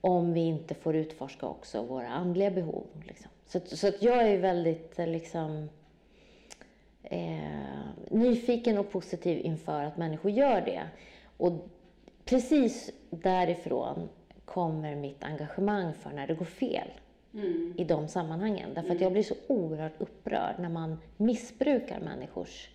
[0.00, 2.86] Om vi inte får utforska också våra andliga behov.
[3.06, 3.30] Liksom.
[3.46, 5.68] Så, så att jag är väldigt eh, liksom,
[7.02, 7.38] eh,
[8.10, 10.82] nyfiken och positiv inför att människor gör det.
[11.36, 11.52] Och
[12.24, 14.08] precis därifrån
[14.52, 16.88] kommer mitt engagemang för när det går fel
[17.34, 17.74] Mm.
[17.76, 18.74] i de sammanhangen.
[18.74, 22.68] Därför att jag blir så oerhört upprörd när man missbrukar människors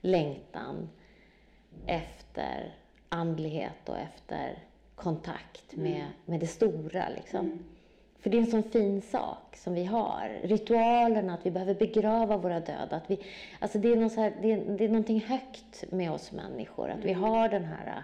[0.00, 0.88] längtan
[1.86, 2.74] efter
[3.08, 4.58] andlighet och efter
[4.94, 7.08] kontakt med, med det stora.
[7.08, 7.58] Liksom.
[8.18, 10.38] För det är en sån fin sak som vi har.
[10.42, 12.96] Ritualerna, att vi behöver begrava våra döda.
[12.96, 13.18] Att vi,
[13.58, 16.90] alltså det, är något så här, det, är, det är någonting högt med oss människor.
[16.90, 18.02] Att vi har den här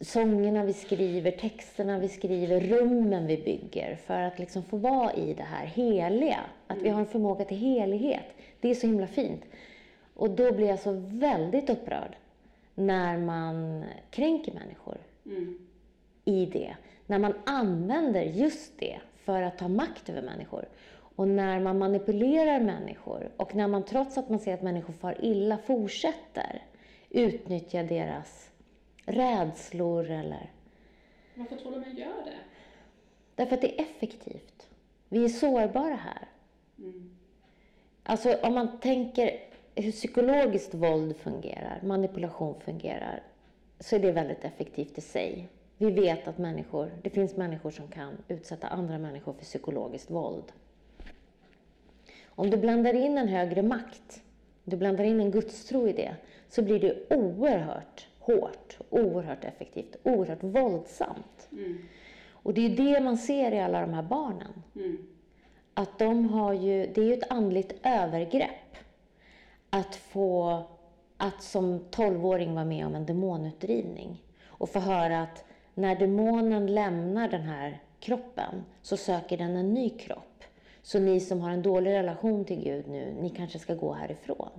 [0.00, 5.34] sångerna vi skriver, texterna vi skriver, rummen vi bygger för att liksom få vara i
[5.34, 6.40] det här heliga.
[6.66, 8.26] Att vi har en förmåga till helighet.
[8.60, 9.42] Det är så himla fint.
[10.14, 12.16] Och då blir jag så väldigt upprörd
[12.74, 15.58] när man kränker människor Mm.
[16.24, 16.76] i det.
[17.06, 20.68] När man använder just det för att ta makt över människor.
[21.16, 25.16] Och när man manipulerar människor och när man trots att man ser att människor far
[25.20, 26.62] illa fortsätter
[27.10, 28.51] utnyttja deras
[29.12, 30.50] rädslor eller...
[31.34, 32.38] Varför tror du man gör det?
[33.34, 34.68] Därför att det är effektivt.
[35.08, 36.28] Vi är sårbara här.
[36.78, 37.10] Mm.
[38.02, 39.40] Alltså om man tänker
[39.74, 43.22] hur psykologiskt våld fungerar, manipulation fungerar,
[43.80, 45.48] så är det väldigt effektivt i sig.
[45.78, 50.52] Vi vet att människor, det finns människor som kan utsätta andra människor för psykologiskt våld.
[52.26, 54.22] Om du blandar in en högre makt,
[54.64, 56.16] du blandar in en gudstro i det,
[56.48, 61.48] så blir det oerhört hårt, oerhört effektivt, oerhört våldsamt.
[61.52, 61.78] Mm.
[62.30, 64.62] Och det är det man ser i alla de här barnen.
[64.74, 64.98] Mm.
[65.74, 68.76] Att de har ju, det är ju ett andligt övergrepp.
[69.70, 70.62] Att få,
[71.16, 74.22] att som tolvåring vara med om en demonutdrivning.
[74.46, 79.90] Och få höra att när demonen lämnar den här kroppen så söker den en ny
[79.90, 80.44] kropp.
[80.82, 84.50] Så ni som har en dålig relation till Gud nu, ni kanske ska gå härifrån.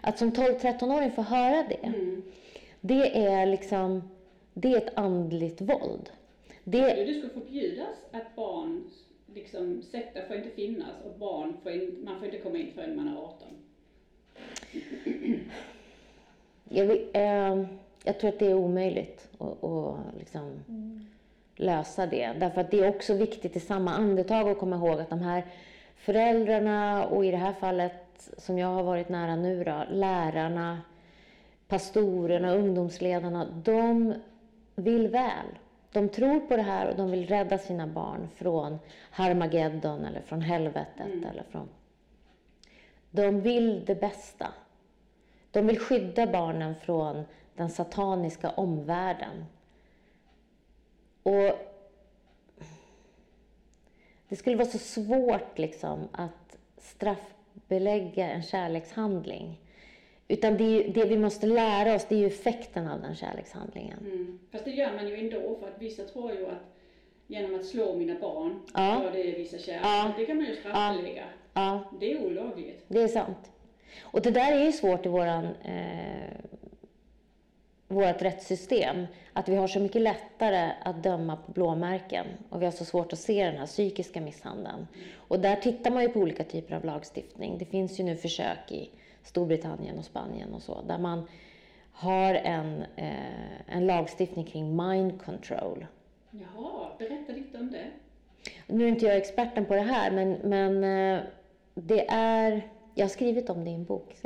[0.00, 2.22] Att som 12-13-åring få höra det, Mm.
[2.86, 4.02] Det är liksom,
[4.54, 6.10] det är ett andligt våld.
[6.64, 8.90] Det, Det skulle förbjudas att barn,
[9.34, 12.96] liksom, sekter får inte finnas och barn får in, man får inte komma in förrän
[12.96, 13.48] man är 18.
[16.68, 17.64] Jag, vill, eh,
[18.04, 20.60] jag tror att det är omöjligt att, att liksom
[21.56, 22.32] lösa det.
[22.40, 25.44] Därför att det är också viktigt i samma andetag att komma ihåg att de här
[25.96, 30.80] föräldrarna och i det här fallet som jag har varit nära nu då, lärarna,
[31.68, 34.14] pastorerna, ungdomsledarna, de
[34.74, 35.46] vill väl.
[35.92, 38.78] De tror på det här och de vill rädda sina barn från
[39.10, 41.68] Harmageddon eller från helvetet eller från...
[43.10, 44.48] De vill det bästa.
[45.50, 47.24] De vill skydda barnen från
[47.54, 49.44] den sataniska omvärlden.
[51.22, 51.58] Och
[54.28, 59.60] det skulle vara så svårt liksom att straffbelägga en kärlekshandling.
[60.28, 63.98] Utan det, ju, det vi måste lära oss, det är ju effekten av den kärlekshandlingen.
[63.98, 64.38] Mm.
[64.52, 66.74] Fast det gör man ju ändå för att vissa tror ju att
[67.26, 69.04] genom att slå mina barn, Ja.
[69.04, 69.10] ja.
[69.10, 69.80] det vissa kärlek.
[69.84, 70.12] Ja.
[70.18, 71.24] Det kan man ju straffbelägga.
[71.54, 72.84] Ja, Det är olagligt.
[72.88, 73.50] det är sant.
[74.02, 76.34] Och det där är ju svårt i våran, eh,
[77.88, 79.06] vårt rättssystem.
[79.32, 83.12] Att vi har så mycket lättare att döma på blåmärken och vi har så svårt
[83.12, 84.86] att se den här psykiska misshandeln.
[85.16, 87.58] Och där tittar man ju på olika typer av lagstiftning.
[87.58, 88.90] Det finns ju nu försök i
[89.26, 91.28] Storbritannien och Spanien och så, där man
[91.92, 95.86] har en, eh, en lagstiftning kring mind control.
[96.30, 97.86] Jaha, berätta lite om det.
[98.66, 101.20] Nu är inte jag experten på det här, men, men eh,
[101.74, 102.68] det är...
[102.94, 104.16] Jag har skrivit om det i en bok.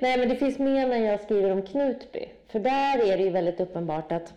[0.00, 2.28] Nej, men det finns med när jag skriver om Knutby.
[2.48, 4.34] För där är det ju väldigt uppenbart att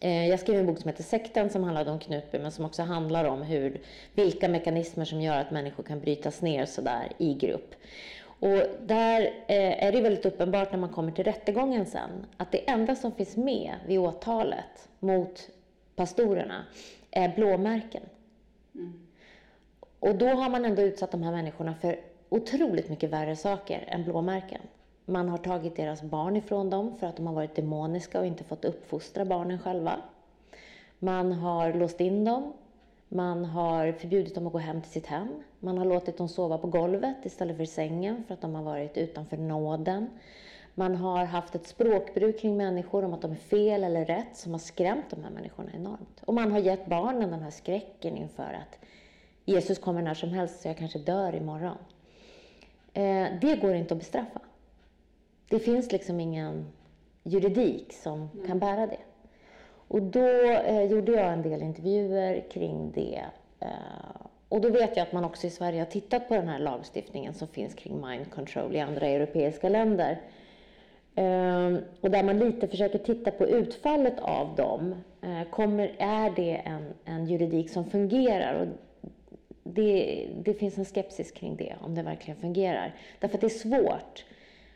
[0.00, 3.24] jag skrev en bok som heter Sekten som handlade om Knutby men som också handlar
[3.24, 3.80] om hur,
[4.14, 7.74] vilka mekanismer som gör att människor kan brytas ner sådär i grupp.
[8.40, 12.70] Och där eh, är det väldigt uppenbart när man kommer till rättegången sen att det
[12.70, 15.48] enda som finns med vid åtalet mot
[15.96, 16.64] pastorerna
[17.10, 18.02] är blåmärken.
[20.00, 24.04] Och då har man ändå utsatt de här människorna för otroligt mycket värre saker än
[24.04, 24.60] blåmärken.
[25.10, 28.44] Man har tagit deras barn ifrån dem för att de har varit demoniska och inte
[28.44, 30.00] fått uppfostra barnen själva.
[30.98, 32.52] Man har låst in dem.
[33.08, 35.28] Man har förbjudit dem att gå hem till sitt hem.
[35.60, 38.62] Man har låtit dem sova på golvet istället för i sängen för att de har
[38.62, 40.10] varit utanför nåden.
[40.74, 44.52] Man har haft ett språkbruk kring människor om att de är fel eller rätt som
[44.52, 46.22] har skrämt de här människorna enormt.
[46.24, 48.78] Och man har gett barnen den här skräcken inför att
[49.44, 51.76] Jesus kommer när som helst så jag kanske dör imorgon.
[52.92, 54.40] Eh, det går inte att bestraffa.
[55.48, 56.66] Det finns liksom ingen
[57.22, 58.98] juridik som kan bära det.
[59.88, 63.24] Och då eh, gjorde jag en del intervjuer kring det.
[63.60, 63.68] Eh,
[64.48, 67.34] Och då vet jag att man också i Sverige har tittat på den här lagstiftningen
[67.34, 70.20] som finns kring mind control i andra europeiska länder.
[71.14, 74.94] Ehm, och där man lite försöker titta på utfallet av dem.
[75.22, 78.54] Ehm, kommer, är det en, en juridik som fungerar?
[78.60, 78.66] Och
[79.64, 82.94] det, det finns en skepsis kring det, om det verkligen fungerar.
[83.20, 84.24] Därför att det är svårt.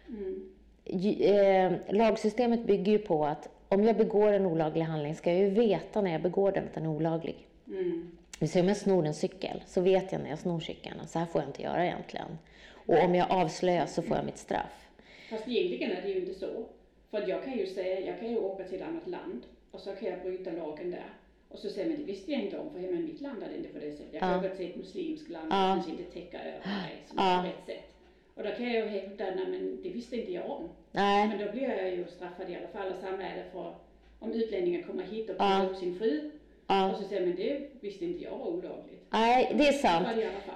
[0.09, 0.49] Mm.
[0.85, 5.51] Eh, lagsystemet bygger ju på att om jag begår en olaglig handling ska jag ju
[5.51, 7.47] veta när jag begår den att den är olaglig.
[7.67, 8.11] Mm.
[8.41, 11.19] Så om jag snor en cykel så vet jag när jag snor cykeln att så
[11.19, 12.39] här får jag inte göra egentligen.
[12.87, 14.89] Och om jag avslöjas så får jag mitt straff.
[15.31, 16.65] Fast egentligen är det ju inte så.
[17.11, 19.93] För jag kan ju säga, jag kan ju åka till ett annat land och så
[19.93, 21.07] kan jag bryta lagen där.
[21.49, 23.49] Och så säger man, det visste jag inte om, för hemma i mitt land är
[23.49, 24.13] det inte på det sättet.
[24.13, 24.39] Jag kan ja.
[24.39, 27.43] åka till ett muslimskt land och kanske inte täcka över mig som ja.
[27.43, 27.92] på rätt sätt.
[28.35, 30.69] Och då kan jag ju hävda, nej men det visste inte jag om.
[30.93, 31.29] Nej.
[31.29, 32.93] Men då blir jag ju straffad i alla fall.
[32.93, 33.75] Och samma är det för
[34.19, 36.31] om utlänningar kommer hit och plockar upp sin fru
[36.67, 36.91] Ja.
[36.91, 39.03] Och så säger men det visste inte jag var olagligt.
[39.11, 40.09] Nej, det är sant.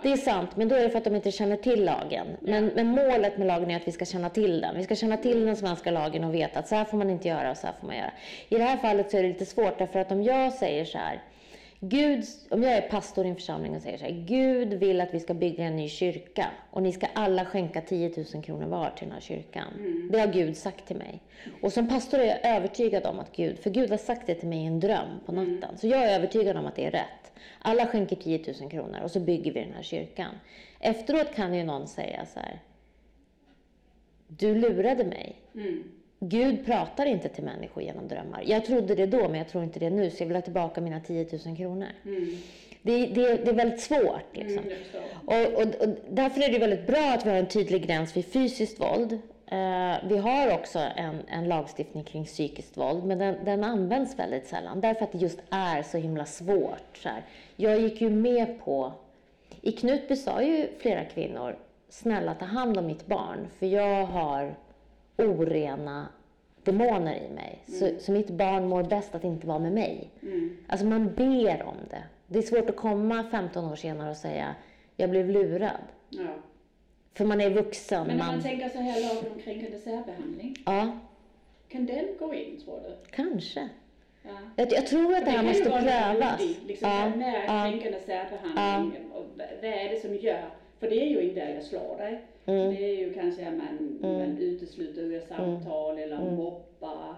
[0.03, 2.27] Det är sant, men då är det för att de inte känner till lagen.
[2.41, 4.77] Men, men målet med lagen är att vi ska känna till den.
[4.77, 7.29] Vi ska känna till den svenska lagen och veta att så här får man inte
[7.29, 8.13] göra och så här får man göra.
[8.49, 10.99] I det här fallet så är det lite svårt därför att om jag säger så
[10.99, 11.23] här
[11.81, 15.15] Gud, om jag är pastor i en församling och säger så här, Gud vill att
[15.15, 18.91] vi ska bygga en ny kyrka och ni ska alla skänka 10 000 kronor var
[18.91, 19.73] till den här kyrkan.
[19.79, 20.09] Mm.
[20.13, 21.23] Det har Gud sagt till mig.
[21.63, 24.49] Och som pastor är jag övertygad om att Gud, för Gud har sagt det till
[24.49, 25.45] mig i en dröm på mm.
[25.45, 25.69] natten.
[25.69, 25.79] Mm.
[25.79, 27.33] Så jag är övertygad om att det är rätt.
[27.59, 30.35] Alla skänker 10 000 kronor och så bygger vi den här kyrkan.
[30.81, 32.61] Efteråt kan ju någon säga så här,
[34.29, 35.37] du lurade mig.
[35.55, 35.85] Mm.
[36.29, 38.43] Gud pratar inte till människor genom drömmar.
[38.47, 40.81] Jag trodde det då, men jag tror inte det nu, så jag vill ha tillbaka
[40.81, 41.89] mina 10 000 kronor.
[42.05, 42.37] Mm.
[42.83, 44.37] Det, det, det, är väldigt svårt.
[44.37, 44.65] Liksom.
[44.65, 44.79] Mm,
[45.27, 48.25] och, och, och, därför är det väldigt bra att vi har en tydlig gräns vid
[48.25, 49.13] fysiskt våld.
[49.13, 54.47] Uh, vi har också en, en lagstiftning kring psykiskt våld, men den, den, används väldigt
[54.47, 54.81] sällan.
[54.81, 56.97] Därför att det just är så himla svårt.
[57.03, 57.23] Så här.
[57.57, 58.93] Jag gick ju med på...
[59.61, 61.57] I Knutby sa ju flera kvinnor,
[61.89, 64.55] snälla ta hand om mitt barn, för jag har
[65.19, 66.09] orena
[66.67, 67.63] demoner i mig.
[67.69, 67.81] Mm.
[67.81, 70.11] Så, så, mitt barn mår bäst att inte vara med mig.
[70.23, 70.57] Mm.
[70.67, 72.03] Alltså man ber om det.
[72.27, 74.55] Det är svårt att komma 15 år senare och säga,
[74.97, 75.81] jag blev lurad.
[76.09, 76.29] Ja.
[77.15, 78.07] För man är vuxen.
[78.07, 80.57] Men om man, man tänker så här lagen om kränkande särbehandling.
[80.67, 80.99] Ja.
[81.69, 83.11] Kan den gå in tror du?
[83.11, 83.69] Kanske.
[84.23, 84.39] Ja.
[84.57, 86.41] Jag, jag, tror att det, det här måste prövas.
[86.67, 87.09] liksom, ja.
[87.17, 87.71] När ja.
[87.71, 89.19] kränkande särbehandling, ja.
[89.19, 90.51] och vad är det som gör
[90.81, 92.21] för det är ju inte jag slår dig.
[92.47, 92.75] Mm.
[92.75, 94.19] Det är ju kanske att man, mm.
[94.19, 96.35] man utesluter ur samtal eller mm.
[96.35, 97.15] mobbar,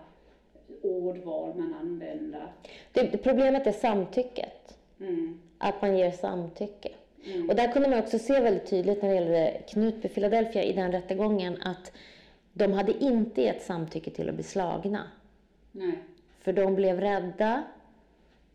[0.82, 2.52] ordval man använder.
[2.92, 4.78] Det, problemet är samtycket.
[5.00, 5.40] Mm.
[5.58, 6.88] Att man ger samtycke.
[7.24, 7.48] Mm.
[7.48, 10.92] Och där kunde man också se väldigt tydligt när det gällde Knutby Philadelphia i den
[10.92, 11.92] rättegången att
[12.52, 15.02] de hade inte gett samtycke till att bli slagna.
[15.72, 15.98] Nej.
[16.40, 17.64] För de blev rädda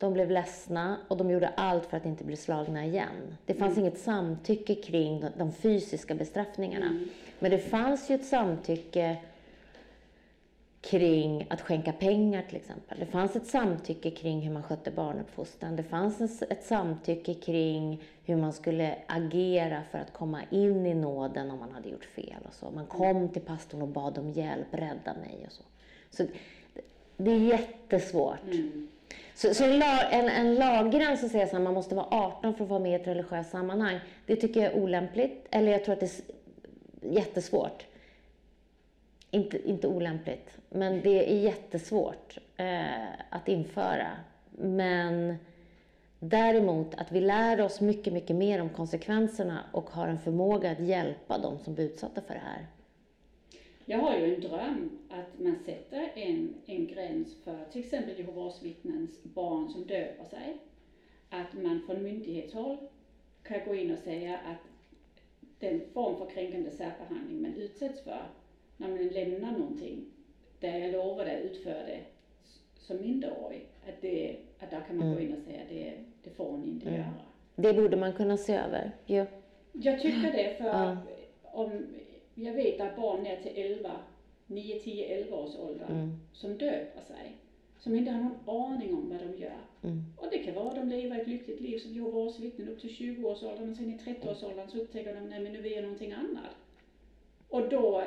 [0.04, 3.38] de blev ledsna och de gjorde allt för att inte bli slagna igen.
[3.46, 3.86] Det fanns mm.
[3.86, 6.86] inget samtycke kring de fysiska bestraffningarna.
[6.86, 7.10] Mm.
[7.40, 9.18] Men det fanns ju ett samtycke
[10.82, 13.00] kring att skänka pengar till exempel.
[13.00, 15.76] Det fanns ett samtycke kring hur man skötte barnuppfostran.
[15.76, 21.52] Det fanns ett samtycke kring hur man skulle agera för att komma in i nåden
[21.52, 22.72] om man hade gjort fel och så.
[22.72, 25.64] Man kom till pastorn och bad om hjälp, rädda mig och så.
[26.10, 26.26] Så
[27.18, 28.44] det är jättesvårt.
[28.46, 28.88] Mm.
[29.36, 32.80] Så, så en, en laggräns att säga att man måste vara 18 för att vara
[32.80, 35.48] med i ett religiöst sammanhang, det tycker jag är olämpligt.
[35.52, 37.86] Eller jag tror att det är jättesvårt.
[39.32, 44.08] Inte, inte olämpligt, men det är jättesvårt eh, att införa.
[44.52, 45.38] Men
[46.20, 50.80] däremot att vi lär oss mycket, mycket mer om konsekvenserna och har en förmåga att
[50.80, 52.68] hjälpa de som blir utsatta för det här.
[53.86, 58.64] Jag har ju en dröm att man sätter en, en gräns för till exempel Jehovas
[58.64, 60.58] vittnens barn som döper sig.
[61.30, 62.78] Att man från myndighetshåll
[63.44, 64.68] kan gå in och säga att
[65.60, 68.22] den form för kränkande särbehandling man utsätts för
[68.78, 70.06] när man lämnar någonting
[70.60, 72.00] där jag lovar att utföra det
[72.76, 75.18] som minderårig, att, det, att där kan man mm.
[75.18, 77.00] gå in och säga att det, det får ni inte mm.
[77.00, 77.14] göra.
[77.56, 79.26] Det borde man kunna se över, jo.
[79.72, 80.98] Jag tycker det, för ja.
[81.44, 81.86] om
[82.36, 83.92] jag vet att barn ner till 11,
[84.48, 86.12] 9, 10, 11 års ålder mm.
[86.34, 87.36] som döper sig,
[87.80, 89.62] som inte har någon aning om vad de gör.
[89.84, 90.04] Mm.
[90.18, 92.90] Och det kan vara att de lever ett lyckligt liv som Jehovas vittnen upp till
[92.90, 96.56] 20-årsåldern och sen i 30-årsåldern så upptäcker de, nej men nu vill jag någonting annat.
[97.50, 98.04] Och då,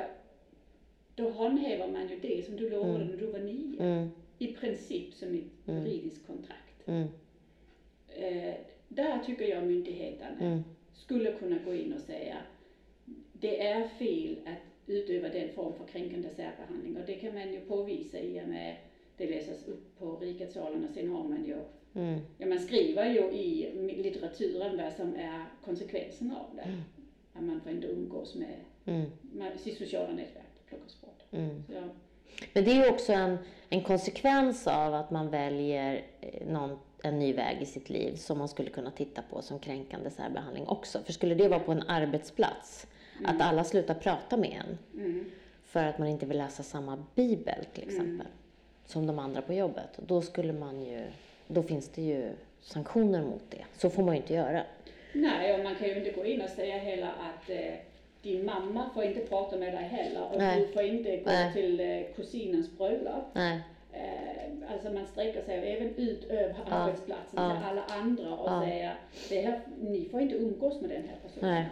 [1.15, 3.07] då handhäver man ju det som du lovade mm.
[3.07, 3.81] när du var nio.
[3.81, 4.09] Mm.
[4.37, 5.85] I princip som ett mm.
[5.85, 6.87] juridiskt kontrakt.
[6.87, 7.07] Mm.
[8.07, 8.55] Eh,
[8.87, 10.63] där tycker jag myndigheterna mm.
[10.93, 12.37] skulle kunna gå in och säga
[13.39, 17.59] det är fel att utöva den form för kränkande särbehandling och det kan man ju
[17.59, 18.75] påvisa i och med
[19.17, 21.55] det läses upp på rikets salen och sen har man ju
[21.97, 22.19] Mm.
[22.37, 23.71] Ja, man skriver ju i
[24.03, 26.61] litteraturen vad som är konsekvenserna av det.
[26.61, 26.81] Mm.
[27.33, 29.11] Att man får inte umgås med, mm.
[29.21, 31.23] med sitt sociala nätverk, plockas bort.
[31.31, 31.63] Mm.
[31.73, 31.81] Ja.
[32.53, 33.37] Men det är ju också en,
[33.69, 38.37] en konsekvens av att man väljer eh, någon, en ny väg i sitt liv som
[38.37, 40.99] man skulle kunna titta på som kränkande särbehandling också.
[41.03, 42.87] För skulle det vara på en arbetsplats,
[43.19, 43.35] mm.
[43.35, 45.25] att alla slutar prata med en mm.
[45.65, 47.95] för att man inte vill läsa samma bibel till mm.
[47.95, 48.27] exempel,
[48.85, 51.01] som de andra på jobbet, då skulle man ju,
[51.47, 52.29] då finns det ju
[52.61, 53.65] sanktioner mot det.
[53.77, 54.63] Så får man ju inte göra.
[55.13, 57.73] Nej, och man kan ju inte gå in och säga heller att eh,
[58.21, 60.59] din mamma får inte prata med dig heller och Nej.
[60.59, 61.53] du får inte gå Nej.
[61.53, 63.25] till eh, kusinens bröllop.
[63.33, 63.61] Nej.
[63.93, 66.75] Eh, alltså man sträcker sig även ut över ja.
[66.75, 67.55] arbetsplatsen ja.
[67.55, 68.61] till alla andra och ja.
[68.61, 68.95] säger
[69.29, 71.57] det här, ni får inte umgås med den här personen.
[71.57, 71.65] Um,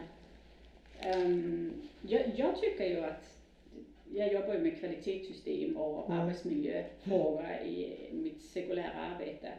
[2.02, 3.38] jag, jag, tycker ju att
[4.14, 6.20] jag jobbar ju med kvalitetssystem och mm.
[6.20, 9.54] arbetsmiljöfrågor i mitt sekulära arbete.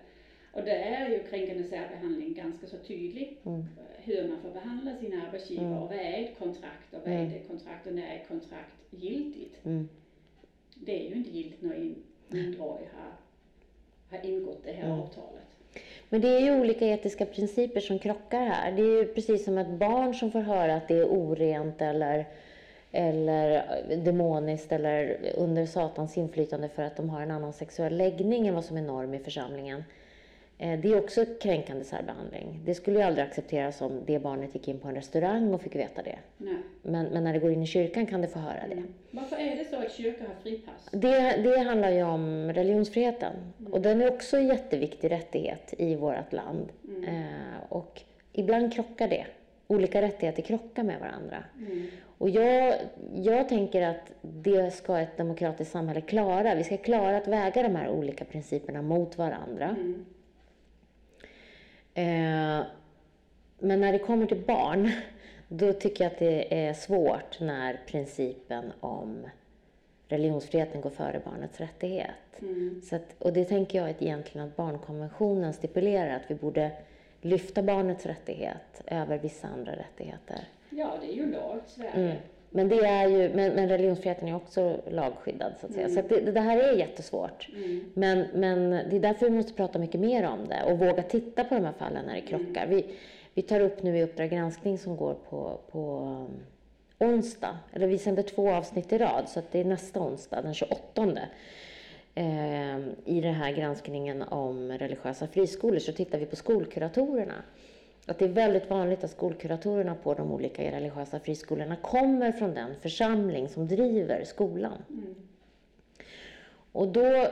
[0.53, 3.39] Och det är ju kränkande särbehandling ganska så tydlig.
[3.45, 3.65] Mm.
[3.97, 5.79] Hur man får behandla sina arbetsgivare mm.
[5.79, 7.33] och vad är ett kontrakt och vad är mm.
[7.33, 9.65] det kontrakt och när är ett kontrakt giltigt.
[9.65, 9.89] Mm.
[10.75, 13.13] Det är ju inte giltigt när en minderårig har,
[14.19, 15.01] har ingått det här mm.
[15.01, 15.56] avtalet.
[16.09, 18.73] Men det är ju olika etiska principer som krockar här.
[18.73, 22.27] Det är ju precis som ett barn som får höra att det är orent eller,
[22.93, 23.63] eller
[23.97, 28.65] demoniskt eller under Satans inflytande för att de har en annan sexuell läggning än vad
[28.65, 29.85] som är norm i församlingen.
[30.59, 32.61] Eh, det är också kränkande särbehandling.
[32.65, 35.77] Det skulle ju aldrig accepteras om det barnet gick in på en restaurang och fick
[35.77, 36.19] veta det.
[36.37, 38.73] Men, men, när det går in i kyrkan kan det få höra det.
[38.73, 38.95] Mm.
[39.11, 40.89] Varför är det så att kyrkan har fripass?
[40.91, 43.33] Det, det handlar ju om religionsfriheten.
[43.61, 43.73] Mm.
[43.73, 46.73] Och den är också en jätteviktig rättighet i vårt land.
[46.89, 47.05] Mm.
[47.05, 48.03] Eh, och
[48.33, 49.27] ibland krockar det.
[49.67, 51.45] Olika rättigheter krockar med varandra.
[51.59, 51.87] Mm.
[52.19, 52.75] Och jag,
[53.15, 56.55] jag tänker att det ska ett demokratiskt samhälle klara.
[56.55, 59.77] Vi ska klara att väga de här olika principerna mot varandra.
[61.97, 62.67] Eh,
[63.59, 64.91] men när det kommer till barn,
[65.49, 69.27] då tycker jag att det är svårt när principen om
[70.09, 72.41] religionsfriheten går före barnets rättighet.
[72.41, 72.83] Mm.
[72.85, 76.71] Så att, och det tänker jag egentligen att barnkonventionen stipulerar, att vi borde
[77.21, 80.49] lyfta barnets rättighet över vissa andra rättigheter.
[80.71, 81.93] Ja, det är ju lag i Sverige.
[81.95, 82.17] Mm.
[82.57, 85.87] Men, det är ju, men, men religionsfriheten är också lagskyddad så att säga.
[85.87, 85.95] Mm.
[85.95, 87.49] Så att det, det, här är jättesvårt.
[87.57, 87.85] Mm.
[87.95, 91.45] Men, men det är därför vi måste prata mycket mer om det och våga titta
[91.45, 92.65] på de här fallen när det krockar.
[92.65, 92.77] Mm.
[92.77, 92.95] Vi,
[93.35, 97.99] vi tar upp nu i Uppdrag granskning som går på, på um, onsdag, eller vi
[97.99, 101.07] sänder två avsnitt i rad så att det är nästa onsdag, den 28
[102.15, 107.43] eh, i den här granskningen om religiösa friskolor så tittar vi på skolkuratorerna
[108.07, 112.75] att det är väldigt vanligt att skolkuratorerna på de olika religiösa friskolorna kommer från den
[112.81, 114.83] församling som driver skolan.
[114.89, 115.15] Mm.
[116.73, 117.29] Och då,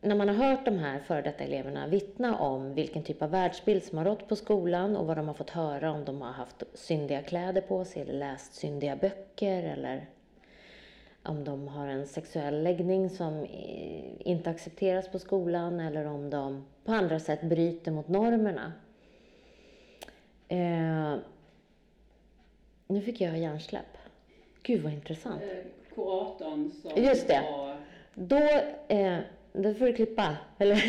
[0.00, 3.84] när man har hört de här före detta eleverna vittna om vilken typ av världsbild
[3.84, 6.62] som har rått på skolan och vad de har fått höra om de har haft
[6.74, 10.06] syndiga kläder på sig eller läst syndiga böcker eller
[11.22, 13.46] om de har en sexuell läggning som
[14.18, 18.72] inte accepteras på skolan eller om de på andra sätt bryter mot normerna
[20.48, 21.16] Eh,
[22.86, 23.98] nu fick jag hjärnsläpp.
[24.62, 25.42] Gud vad intressant.
[25.42, 25.48] Eh,
[25.94, 27.40] kuratorn som Just det.
[27.50, 27.76] Var...
[28.14, 28.36] Då,
[28.88, 29.18] eh,
[29.52, 30.36] då får du klippa.
[30.58, 30.76] Eller.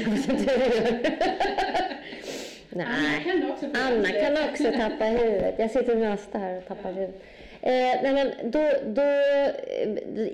[2.69, 2.85] Nej.
[2.85, 5.55] Anna kan också, Anna kan också tappa huvudet.
[5.59, 7.23] Jag sitter och nästa här och tappar huvudet.
[7.61, 9.01] Eh, nej men då, då,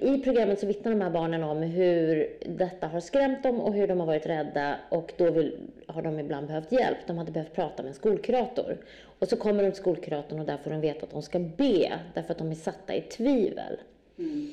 [0.08, 3.88] I programmet så vittnar de här barnen om hur detta har skrämt dem och hur
[3.88, 5.58] de har varit rädda och då vill,
[5.88, 6.98] har de ibland behövt hjälp.
[7.08, 8.78] De hade behövt prata med en skolkurator.
[9.20, 12.00] Och så kommer de till skolkuratorn och där får de veta att de ska be
[12.14, 13.78] därför att de är satta i tvivel.
[14.18, 14.52] Mm.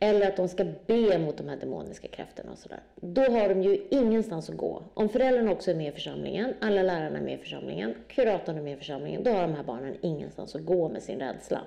[0.00, 2.80] Eller att de ska be mot de här demoniska krafterna och sådär.
[3.00, 4.82] Då har de ju ingenstans att gå.
[4.94, 8.62] Om föräldrarna också är med i församlingen, alla lärarna är med i församlingen, kuratorn är
[8.62, 11.60] med i församlingen, då har de här barnen ingenstans att gå med sin rädsla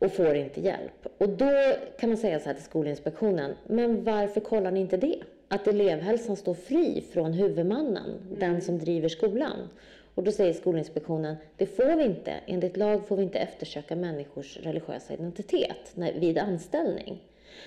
[0.00, 1.06] och får inte hjälp.
[1.18, 1.50] Och då
[1.98, 5.22] kan man säga så här till Skolinspektionen, men varför kollar ni inte det?
[5.48, 8.38] Att elevhälsan står fri från huvudmannen, mm.
[8.38, 9.68] den som driver skolan.
[10.14, 12.34] Och då säger Skolinspektionen, det får vi inte.
[12.46, 17.22] Enligt lag får vi inte eftersöka människors religiösa identitet när, vid anställning.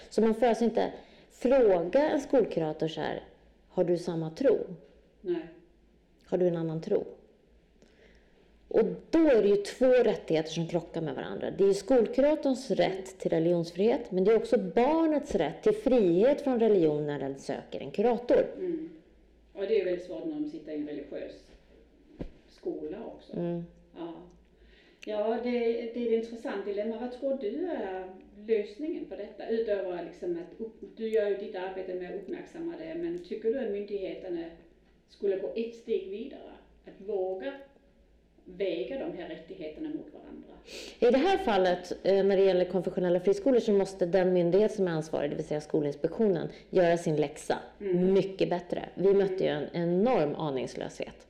[0.09, 0.91] Så man får alltså inte
[1.31, 3.23] fråga en skolkurator så här,
[3.69, 4.57] har du samma tro?
[5.21, 5.47] Nej.
[6.25, 7.05] Har du en annan tro?
[8.73, 11.51] Och då är det ju två rättigheter som krockar med varandra.
[11.51, 16.59] Det är skolkuratorns rätt till religionsfrihet, men det är också barnets rätt till frihet från
[16.59, 18.45] religion när den söker en kurator.
[18.57, 18.89] Mm.
[19.53, 21.43] Och det är väldigt svårt när de sitter i en religiös
[22.47, 23.37] skola också.
[23.37, 23.63] Mm.
[23.97, 24.13] Ja,
[25.05, 26.99] ja det, det är ett intressant dilemma.
[26.99, 28.13] Vad tror du är
[28.47, 29.49] lösningen på detta?
[29.49, 33.59] Utöver liksom att du gör ju ditt arbete med att uppmärksamma det, men tycker du
[33.59, 34.45] att myndigheterna
[35.09, 36.51] skulle gå ett steg vidare.
[36.85, 37.53] Att våga
[38.45, 40.47] väga de här rättigheterna mot varandra.
[40.99, 44.87] I det här fallet, eh, när det gäller konfessionella friskolor, så måste den myndighet som
[44.87, 48.13] är ansvarig, det vill säga Skolinspektionen, göra sin läxa Mm.
[48.13, 48.89] mycket bättre.
[48.95, 51.27] Vi mötte ju en enorm aningslöshet.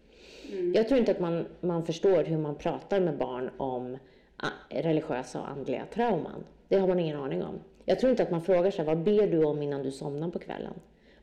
[0.51, 0.73] Mm.
[0.73, 3.97] Jag tror inte att man, man förstår hur man pratar med barn om
[4.37, 6.43] ah, religiösa och andliga trauman.
[6.67, 7.59] Det har man ingen aning om.
[7.85, 10.39] Jag tror inte att man frågar sig, vad ber du om innan du somnar på
[10.39, 10.73] kvällen?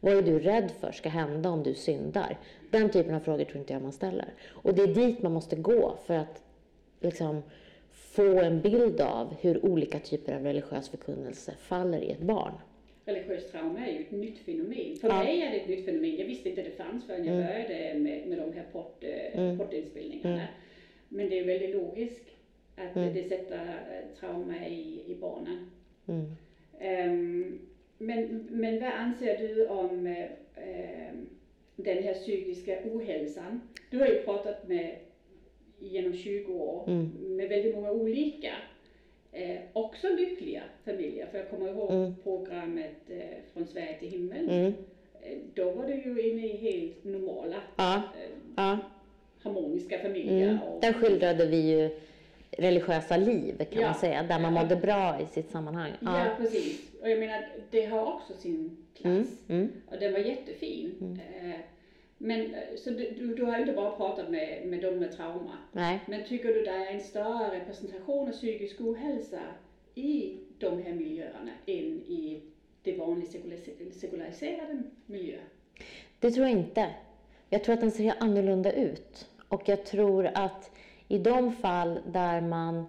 [0.00, 2.38] Vad är du rädd för ska hända om du syndar?
[2.70, 4.28] Den typen av frågor tror inte jag man ställer.
[4.48, 6.42] Och det är dit man måste gå för att
[7.00, 7.42] liksom,
[7.90, 12.52] få en bild av hur olika typer av religiös förkunnelse faller i ett barn.
[13.04, 14.96] Religiöst trauma är ju ett nytt fenomen.
[15.00, 15.24] För Ja.
[15.24, 16.16] mig är det ett nytt fenomen.
[16.16, 19.58] Jag visste inte det fanns förrän jag började med, med de här port, eh, Mm.
[19.58, 20.46] portinspelningarna.
[21.08, 22.24] Men det är väldigt logiskt
[22.76, 23.14] att Mm.
[23.14, 25.70] det sätter eh, trauma i, i barnen.
[26.08, 26.36] Mm.
[28.02, 31.14] Men, men vad anser du om eh,
[31.76, 33.60] den här psykiska ohälsan?
[33.90, 34.96] Du har ju pratat med
[35.78, 37.10] genom 20 år Mm.
[37.36, 38.52] med väldigt många olika,
[39.32, 41.26] eh, också lyckliga familjer.
[41.30, 42.14] För jag kommer ihåg Mm.
[42.22, 43.20] programmet eh,
[43.52, 44.48] Från Sverige till himmel.
[44.48, 44.72] Mm.
[45.22, 48.78] Eh, då var du ju inne i helt normala, Ja, eh, ja.
[49.42, 50.48] harmoniska familjer.
[50.48, 50.62] Mm.
[50.62, 51.90] Och, Där skildrade vi ju
[52.50, 53.88] religiösa liv kan Ja.
[53.90, 55.92] man säga, där man mådde bra i sitt sammanhang.
[56.00, 56.89] ja, precis.
[57.00, 59.24] Och jag menar, det har också sin Mm.
[59.24, 59.30] plats.
[59.48, 59.72] Mm.
[59.90, 61.20] Och den var jättefin.
[61.42, 61.60] Eh,
[62.18, 65.58] Men eh, så du, du, har inte bara pratat med, med dem med trauma.
[65.72, 66.00] Nej.
[66.06, 69.40] Men tycker du det är en större representation av psykisk ohälsa
[69.94, 72.42] i de här miljöerna än i
[72.82, 73.30] det vanliga
[73.92, 75.38] sekulariserade miljö?
[76.18, 76.86] Det tror jag inte.
[77.50, 79.28] Jag tror att den ser annorlunda ut.
[79.48, 80.70] Och jag tror att
[81.08, 82.84] i de fall där man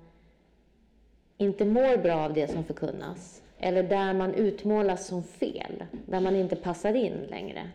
[1.38, 6.36] inte mår bra av det som förkunnas, eller där man utmålas som fel, där man
[6.36, 7.70] inte passar in längre,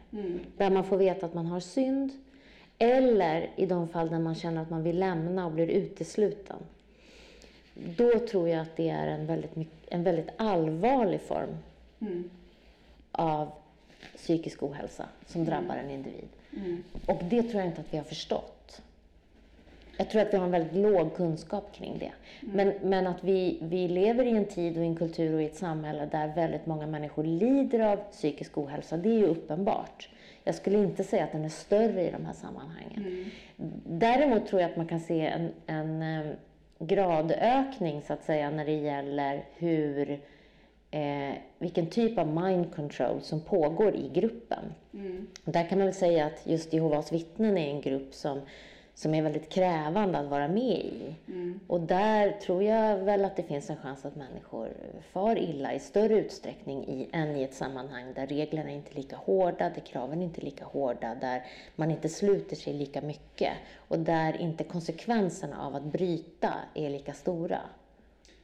[0.56, 2.10] där man får veta att man har synd,
[2.78, 6.56] eller i de fall där man känner att man vill lämna och blir utesluten.
[7.74, 9.50] Då tror jag att det är en väldigt,
[9.88, 11.56] en väldigt allvarlig form
[12.00, 12.30] Mm.
[13.12, 13.50] av
[14.16, 16.28] psykisk ohälsa som drabbar en individ.
[17.06, 18.55] Och det tror jag inte att vi har förstått.
[19.96, 22.12] Jag tror att vi har en väldigt låg kunskap kring det.
[22.40, 25.44] Men, men att vi, vi lever i en tid och i en kultur och i
[25.44, 30.08] ett samhälle där väldigt många människor lider av psykisk ohälsa, det är ju uppenbart.
[30.44, 33.30] Jag skulle inte säga att den är större i de här sammanhangen.
[33.86, 36.32] Däremot tror jag att man kan se en, en eh,
[36.78, 40.10] gradökning så att säga när det gäller hur,
[40.90, 44.64] eh, vilken typ av mind control som pågår i gruppen.
[45.44, 48.40] Där kan man väl säga att just Jehovas vittnen är en grupp som,
[48.96, 51.14] som är väldigt krävande att vara med i.
[51.66, 54.68] Och där tror jag väl att det finns en chans att människor
[55.12, 59.16] far illa i större utsträckning i, än i ett sammanhang där reglerna inte är lika
[59.16, 61.44] hårda, där kraven inte är lika hårda, där
[61.76, 63.52] man inte sluter sig lika mycket
[63.88, 67.60] och där inte konsekvenserna av att bryta är lika stora.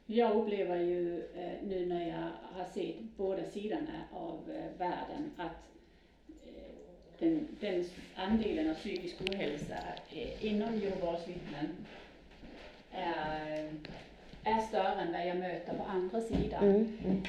[0.07, 2.29] Jag upplever ju eh, nu när jag
[2.59, 5.71] har sett båda sidorna av eh, världen att
[6.29, 6.82] eh,
[7.23, 7.85] den, den
[8.17, 9.75] andelen av psykisk ohälsa
[10.15, 11.69] eh, inom Jehovas vittnen
[12.93, 13.71] är,
[14.45, 16.65] är större än vad jag möter på andra sidan.
[16.65, 17.23] Mm,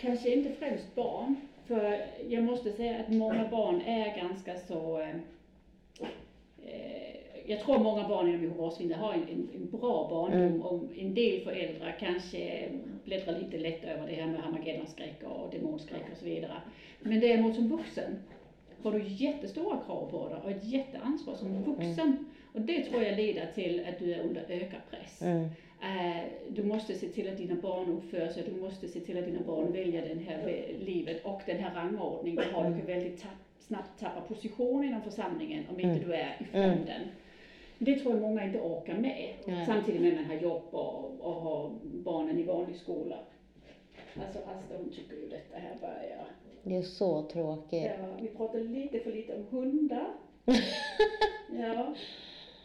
[0.00, 5.16] Kanske inte främst barn, för jag måste säga att många barn är ganska så eh,
[6.66, 7.16] eh,
[7.46, 10.62] jag tror många barn inom Jehovas vittnen har en, en, en bra barndom Mm.
[10.62, 12.68] och en del föräldrar kanske
[13.04, 16.60] bläddrar lite lätt över det här med Harmagedonskräck och demonskräck och så vidare.
[17.00, 18.16] Men däremot som vuxen
[18.82, 22.26] har du jättestora krav på dig och ett jätteansvar som vuxen.
[22.52, 25.22] Och det tror jag leder till att du är under ökad press.
[25.22, 25.44] Mm.
[25.82, 29.24] Eh, Du måste se till att dina barn uppför sig, du måste se till att
[29.24, 32.64] dina barn väljer det här ve- livet och den här rangordningen du har.
[32.70, 37.02] Du kan väldigt ta- snabbt tappa position inom församlingen om inte du är i fronten.
[37.78, 39.28] Det tror jag många inte orkar med.
[39.46, 39.66] Nej.
[39.66, 43.18] Samtidigt med att man har jobb och, och har barnen i vanlig skola.
[44.20, 46.26] Alltså Asta hon tycker ju detta här börjar.
[46.62, 47.82] Det är så tråkigt.
[48.00, 50.06] Ja, vi pratar lite för lite om hundar.
[51.58, 51.94] ja.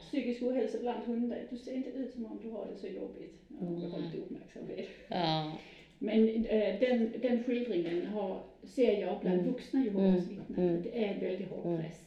[0.07, 1.37] Psykisk ohälsa bland hundar.
[1.49, 3.33] Du ser inte ut som om du har det så jobbigt.
[3.47, 4.87] Ja, jag har lite uppmärksamhet.
[5.07, 5.51] Ja.
[5.99, 9.51] Men eh, den, den skildringen har, ser jag bland Mm.
[9.51, 10.29] vuxna Jehovas Mm.
[10.29, 10.69] vittnen.
[10.69, 10.81] Mm.
[10.83, 11.81] Det är en väldigt hård Mm.
[11.81, 11.99] press.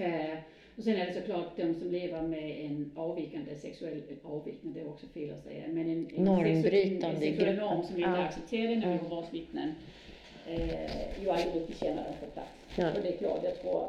[0.00, 0.38] Eh,
[0.76, 4.88] och sen är det såklart de som lever med en avvikande sexuell, avvikande det är
[4.90, 6.62] också fel att säga, men en, en, en
[7.20, 8.24] sexuell norm som vi inte Ja.
[8.24, 8.94] accepterar inom Mm.
[9.04, 9.72] Jehovas vittnen.
[10.48, 12.48] Eh, ju aldrig känner dem på plats.
[12.76, 12.88] Ja.
[12.96, 13.86] Och det är klart, jag tror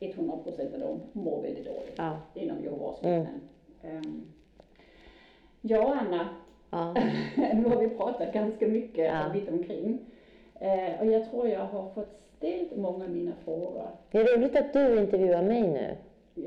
[0.00, 2.16] 100% av dem mår väldigt dåligt Ja.
[2.34, 3.26] inom Jehovas Mm.
[3.82, 4.22] Ehm,
[5.60, 6.28] ja, Anna,
[6.70, 6.92] Ja.
[7.54, 9.30] nu har vi pratat ganska mycket Ja.
[9.34, 9.98] vitt omkring.
[10.60, 13.88] Eh, och jag tror jag har fått ställt många av mina frågor.
[14.10, 15.96] Det är roligt att du intervjuar mig nu.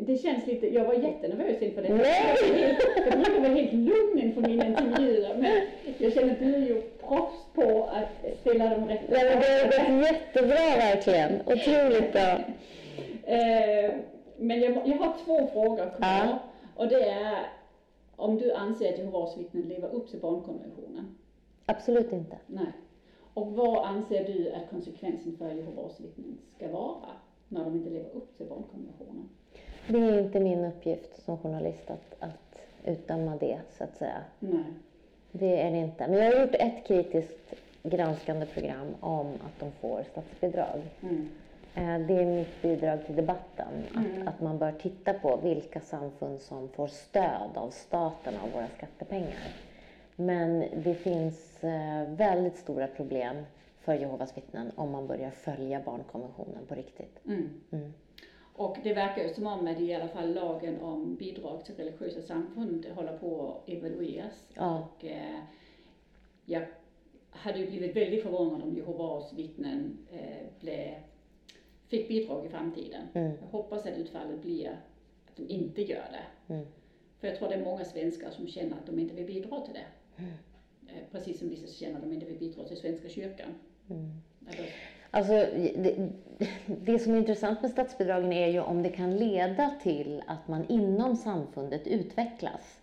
[0.01, 1.89] Det känns lite, jag var jättenervös inför det.
[1.93, 2.77] Nej!
[3.09, 5.61] Jag brukar vara helt lugn inför mina intervjuer men
[5.97, 9.79] jag känner att du är ju proffs på att ställa de rätta Nej, men det
[9.79, 11.41] har gått jättebra verkligen.
[11.45, 12.39] Otroligt bra.
[13.25, 13.91] Eh,
[14.37, 15.95] men jag, jag har två frågor kvar.
[15.99, 16.39] Ja.
[16.75, 17.37] Och det är
[18.15, 21.17] om du anser att Jehovas vittnen lever upp till barnkonventionen?
[21.65, 22.37] Absolut inte.
[22.47, 22.71] Nej.
[23.33, 27.09] Och vad anser du att konsekvensen för Jehovas vittnen ska vara
[27.47, 29.29] när de inte lever upp till barnkonventionen?
[29.87, 34.21] Det är inte min uppgift som journalist att, att utdöma det, så att säga.
[34.39, 34.63] Nej.
[35.31, 36.07] Det är det inte.
[36.07, 37.53] Men jag har gjort ett kritiskt
[37.83, 40.81] granskande program om att de får statsbidrag.
[41.01, 41.29] Mm.
[41.75, 43.67] Eh, Det är mitt bidrag till debatten.
[43.95, 44.21] Mm.
[44.21, 48.67] Att, att man bör titta på vilka samfund som får stöd av staten av våra
[48.67, 49.53] skattepengar.
[50.15, 53.35] Men det finns eh, väldigt stora problem
[53.79, 57.19] för Jehovas vittnen om man börjar följa barnkonventionen på riktigt.
[57.25, 57.93] Mm.
[58.55, 62.21] Och det verkar ju som om att i alla fall lagen om bidrag till religiösa
[62.21, 64.49] samfund håller på att evalueras.
[64.53, 64.79] Ja.
[64.79, 65.39] Och, eh,
[66.45, 66.65] jag
[67.29, 70.93] hade ju blivit väldigt förvånad om Jehovas vittnen eh, blev,
[71.87, 73.07] fick bidrag i framtiden.
[73.13, 73.31] Mm.
[73.41, 74.69] Jag hoppas att utfallet blir
[75.27, 76.53] att de inte gör det.
[76.53, 76.65] Mm.
[77.19, 79.73] För jag tror det är många svenskar som känner att de inte vill bidra till
[79.73, 79.85] det.
[80.17, 80.31] Mm.
[80.87, 83.49] Eh, precis som vissa känner att de inte vill bidra till Svenska kyrkan.
[83.89, 84.11] Mm.
[84.47, 84.69] Eller,
[85.15, 85.33] Alltså,
[85.75, 86.09] det,
[86.67, 90.65] det som är intressant med statsbidragen är ju om det kan leda till att man
[90.65, 92.79] inom samfundet utvecklas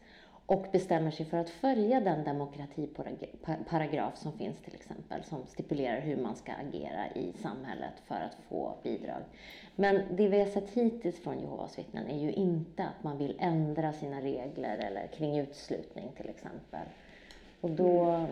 [0.46, 6.16] och bestämmer sig för att följa den demokratiparagraf som finns till exempel, som stipulerar hur
[6.16, 9.22] man ska agera i samhället för att få bidrag.
[9.76, 13.36] Men det vi har sett hittills från Jehovas vittnen är ju inte att man vill
[13.38, 16.86] ändra sina regler eller kring uteslutning till exempel.
[17.60, 18.24] Och då...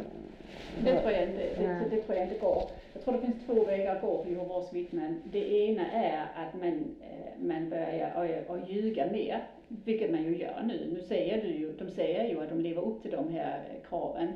[0.85, 2.63] Det tror, jag inte, det, det tror jag inte går.
[2.93, 5.23] Jag tror det finns två vägar att gå för Jehovas vittnen.
[5.33, 10.37] Det ena är att man, eh, man börjar att- att ljuga mer, vilket man ju
[10.39, 10.91] gör nu.
[10.95, 14.29] Nu säger du ju, de säger ju att de lever upp till de här kraven,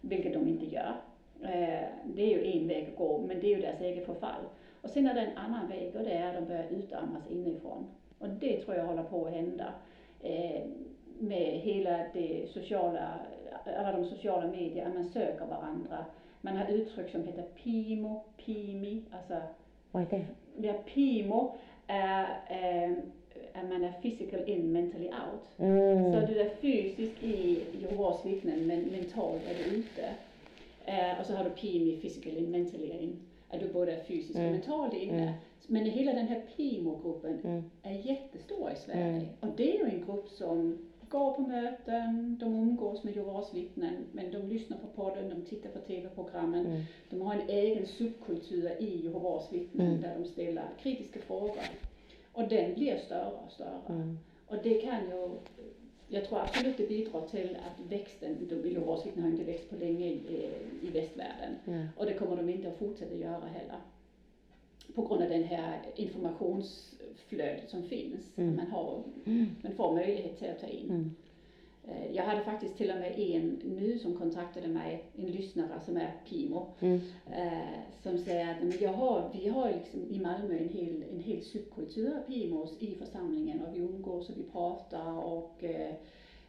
[0.00, 0.92] vilket de inte gör.
[1.42, 4.42] Eh, Det är ju en väg att gå, men det är ju deras eget förfall.
[4.82, 7.86] Och sen är det en annan väg och det är att de börjar utarmas inifrån.
[8.18, 9.72] Och det tror jag håller på att hända.
[10.22, 10.60] Eh,
[11.18, 13.10] med hela det sociala,
[13.64, 16.04] alla de sociala medier, att man söker varandra.
[16.40, 19.34] Man har uttryck som heter PIMO, PIMI, alltså
[19.90, 20.66] Vad är det?
[20.66, 21.54] ja, PIMO
[21.86, 22.92] är eh,
[23.54, 25.58] att man är physical in, mentally out.
[25.58, 26.12] Mm.
[26.12, 30.08] Så du är fysisk i Jehovas vittnen men mentalt är du ute.
[30.84, 33.16] Eh, och så har du PIMI, physical in, mentally in.
[33.50, 34.52] Att du både är fysiskt och Mm.
[34.52, 35.22] mentalt inne.
[35.22, 35.32] Mm.
[35.66, 37.62] Men hela den här PIMO-gruppen Mm.
[37.82, 39.02] är jättestor i Sverige.
[39.04, 39.26] Mm.
[39.40, 40.78] Och det är ju en grupp som
[41.10, 45.70] går på möten, de umgås med Jehovas vittnen, men de lyssnar på podden, de tittar
[45.70, 46.66] på TV-programmen.
[46.66, 46.82] Mm.
[47.10, 50.00] De har en egen subkultur i Jehovas vittnen Mm.
[50.00, 51.62] där de ställer kritiska frågor.
[52.32, 53.80] Och den blir större och större.
[53.88, 54.18] Mm.
[54.46, 55.30] Och det kan ju,
[56.08, 59.76] jag tror absolut det bidrar till att växten, de Jehovas vittnen har inte växt på
[59.76, 60.50] länge i,
[60.82, 61.54] i västvärlden.
[61.66, 61.86] Mm.
[61.96, 63.78] Och det kommer de inte att fortsätta göra heller.
[64.94, 65.78] På grund av den här
[67.10, 68.38] informationsflödet som finns.
[68.38, 68.56] Mm.
[68.56, 69.46] Man, har, Mm.
[69.62, 70.90] man får möjlighet till att ta in.
[70.90, 71.10] Mm.
[71.88, 75.96] Eh, Jag hade faktiskt till och med en nu som kontaktade mig, en lyssnare som
[75.96, 77.00] är PIMO, Mm.
[77.32, 77.58] eh,
[78.02, 81.42] som säger att "Men jag har, vi har liksom i Malmö en hel, en hel
[81.42, 85.94] subkultur av PIMOs i församlingen och vi umgås och vi pratar och eh,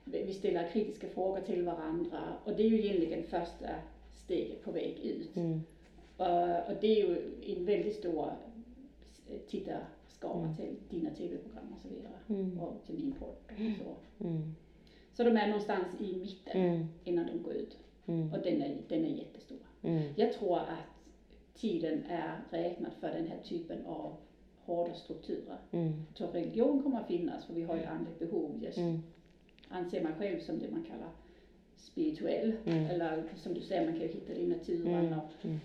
[0.05, 3.67] vi ställer kritiska frågor till varandra och det är ju egentligen första
[4.13, 5.35] steget på väg ut.
[5.35, 5.61] Mm.
[6.67, 7.21] Och det är ju
[7.57, 8.25] en väldigt stor
[9.29, 9.39] eh,
[10.21, 10.55] tittarskara Mm.
[10.55, 12.13] till dina tv-program och så vidare.
[12.29, 12.59] Mm.
[12.59, 14.23] Och till min podd och så.
[14.27, 14.55] Mm.
[15.13, 16.85] Så de är någonstans i mitten Mm.
[17.03, 17.77] innan de går ut.
[18.05, 18.33] Mm.
[18.33, 19.57] Och den är, den är jättestor.
[19.83, 20.13] Mm.
[20.15, 20.67] Jag tror att
[21.53, 24.15] tiden är räknad för den här typen av
[24.65, 25.57] hårda strukturer.
[25.71, 25.93] Mm.
[26.13, 28.59] Så religion kommer att finnas, för vi har ju andligt behov.
[28.63, 28.99] Jag Mm.
[29.69, 31.09] anser mig själv som det man kallar
[31.75, 32.53] spirituell.
[32.65, 32.85] Mm.
[32.85, 35.05] Eller som du säger, man kan ju hitta det i naturen.
[35.05, 35.19] Mm.
[35.19, 35.59] Och Mm.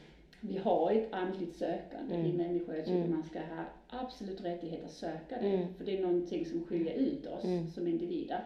[0.48, 2.36] Vi har ett andligt sökande i Mm.
[2.36, 2.74] människor.
[2.76, 3.10] Jag tycker Mm.
[3.10, 5.46] man ska ha absolut rättighet att söka det.
[5.48, 5.74] Mm.
[5.74, 7.66] För det är någonting som skiljer ut oss Mm.
[7.70, 8.44] som individer.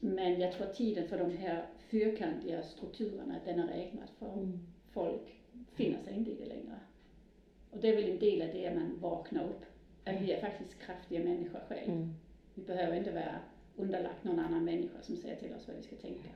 [0.00, 4.58] Men jag tror att tiden för de här fyrkantiga strukturerna, den är räknad för Mm.
[4.92, 5.34] folk
[5.74, 6.74] finner sig inte i det längre.
[7.70, 9.64] Och det är väl en del av det man vaknar upp.
[10.04, 11.90] Att vi är faktiskt kraftiga människor själv.
[11.92, 12.14] Mm.
[12.54, 13.34] Vi behöver inte vara
[13.76, 16.28] underlagt någon annan människa som säger till oss vad vi ska tänka.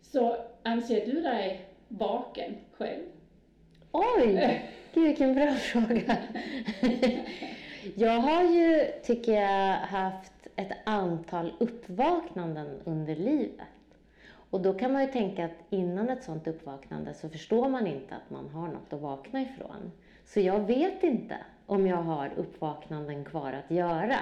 [0.00, 1.66] Så anser du dig
[1.98, 3.02] vaken själv?
[3.92, 4.62] Oj!
[4.94, 6.16] Gud, vilken bra fråga.
[7.94, 13.66] Jag har ju, tycker jag, haft ett antal uppvaknanden under livet.
[14.50, 18.14] Och då kan man ju tänka att innan ett sånt uppvaknande så förstår man inte
[18.14, 19.92] att man har något att vakna ifrån.
[20.24, 21.36] Så jag vet inte
[21.66, 24.18] om jag har uppvaknanden kvar att göra.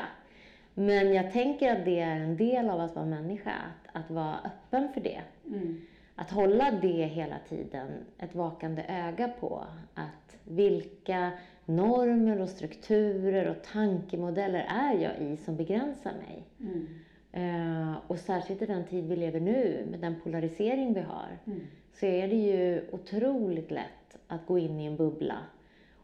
[0.74, 4.36] Men jag tänker att det är en del av att vara människa, att, att vara
[4.44, 5.20] öppen för det.
[5.46, 5.80] Mm.
[6.20, 9.64] Att hålla det hela tiden, ett vakande öga på
[9.94, 11.30] att vilka
[11.64, 16.44] normer och strukturer och tankemodeller är jag i som begränsar mig.
[16.60, 16.86] Mm.
[17.32, 21.60] Eh, och särskilt i den tid vi lever nu, med den polarisering vi har, Mm.
[21.92, 25.38] så är det ju otroligt lätt att gå in i en bubbla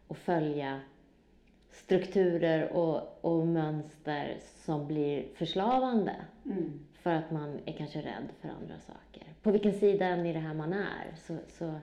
[0.07, 0.79] och följa
[1.71, 6.15] strukturer och, och mönster som blir förslavande
[6.45, 6.79] Mm.
[6.93, 9.23] för att man är kanske rädd för andra saker.
[9.41, 11.73] På vilken sida i det här man är så, så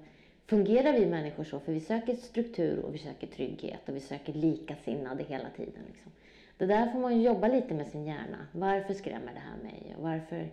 [0.46, 4.32] fungerar vi människor så, för vi söker struktur och vi söker trygghet och vi söker
[4.32, 5.82] likasinnade hela tiden.
[5.86, 6.12] Liksom.
[6.58, 8.46] Det där får man jobba lite med sin hjärna.
[8.52, 9.94] Varför skrämmer det här mig?
[9.96, 10.48] Och varför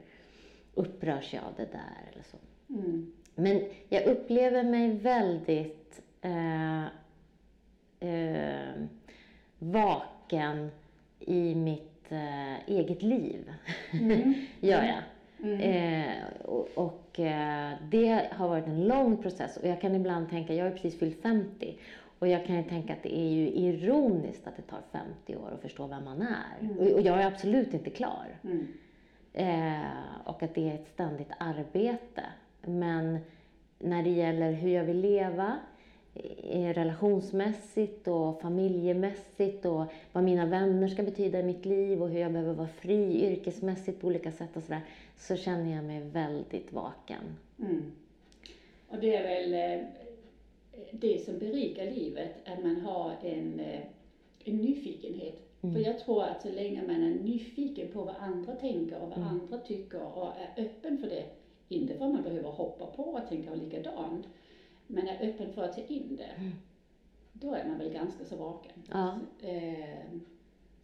[0.74, 2.12] upprörs jag av det där?
[2.12, 2.38] Eller så.
[2.70, 3.12] Mm.
[3.36, 6.86] Men jag upplever mig väldigt eh,
[8.00, 8.74] eh,
[9.60, 10.72] vaken
[11.20, 13.54] i mitt eh, eget liv.
[13.92, 14.34] Mm.
[14.60, 15.02] Gör jag.
[15.44, 15.60] Mm.
[15.60, 16.68] Eh, och
[17.12, 20.72] och eh, det har varit en lång process och jag kan ibland tänka, jag har
[20.72, 21.78] precis fyllt 50
[22.20, 25.52] och jag kan ju tänka att det är ju ironiskt att det tar 50 år
[25.54, 26.66] att förstå vem man är.
[26.66, 26.78] Mm.
[26.78, 28.26] Och, och jag är absolut inte klar.
[28.44, 28.68] Mm.
[29.34, 29.88] Eh,
[30.24, 32.24] och att det är ett ständigt arbete.
[32.62, 33.20] Men
[33.80, 35.60] när det gäller hur jag vill leva
[36.44, 42.20] eh, relationsmässigt och familjemässigt och vad mina vänner ska betyda i mitt liv och hur
[42.20, 44.82] jag behöver vara fri yrkesmässigt på olika sätt och sådär,
[45.22, 47.38] så känner jag mig väldigt vaken.
[47.60, 47.92] Mm.
[48.88, 49.88] Och det är väl eh,
[50.92, 53.82] det som berikar livet, att man har en, eh,
[54.46, 55.42] en nyfikenhet.
[55.62, 55.76] Mm.
[55.76, 59.18] För jag tror att så länge man är nyfiken på vad andra tänker och vad
[59.18, 59.30] Mm.
[59.30, 61.26] andra tycker och är öppen för det,
[61.70, 64.28] inte för att man behöver hoppa på och tänka likadant,
[64.88, 66.52] men är öppen för att ta in det, Mm.
[67.34, 68.84] då är man väl ganska så vaken.
[68.92, 69.20] Ja.
[69.42, 70.20] Eh,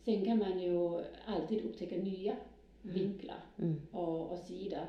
[0.06, 2.36] sen kan man ju alltid upptäcka nya
[2.94, 3.82] vinklar Mm.
[3.92, 4.86] och, och sidor.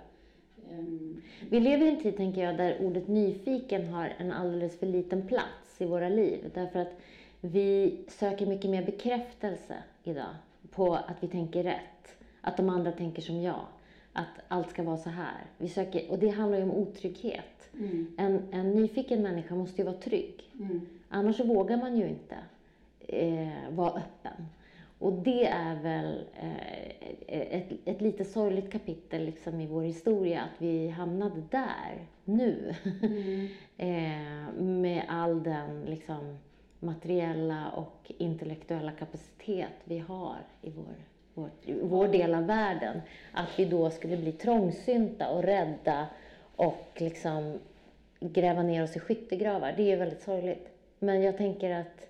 [0.70, 4.86] Ehm, Vi lever i en tid, tänker jag, där ordet nyfiken har en alldeles för
[4.86, 6.51] liten plats i våra liv.
[6.55, 6.92] Därför att
[7.40, 9.74] vi söker mycket mer bekräftelse
[10.05, 10.34] idag
[10.70, 12.16] på att vi tänker rätt.
[12.40, 13.61] Att de andra tänker som jag.
[14.12, 15.44] Att allt ska vara så här.
[15.59, 17.70] Vi söker, och det handlar ju om otrygghet.
[17.74, 20.51] mm, En, en nyfiken människa måste ju vara trygg.
[20.61, 20.80] mm.
[21.09, 22.36] Annars vågar man ju inte
[22.99, 24.46] eh, vara öppen.
[24.99, 30.62] Och det är väl eh, ett, ett lite sorgligt kapitel liksom, i vår historia, att
[30.62, 32.74] vi hamnade där, nu.
[33.03, 33.49] Mm.
[33.76, 36.38] eh, med all den liksom,
[36.80, 40.94] materiella och intellektuella kapacitet vi har i vår,
[41.34, 41.51] vår,
[41.82, 43.01] vår del av världen.
[43.32, 46.07] Att vi då skulle bli trångsynta och rädda
[46.57, 47.59] och liksom
[48.20, 49.74] gräva ner oss i skyttegravar.
[49.76, 50.68] Det är väldigt sorgligt.
[50.99, 52.07] Men jag tänker att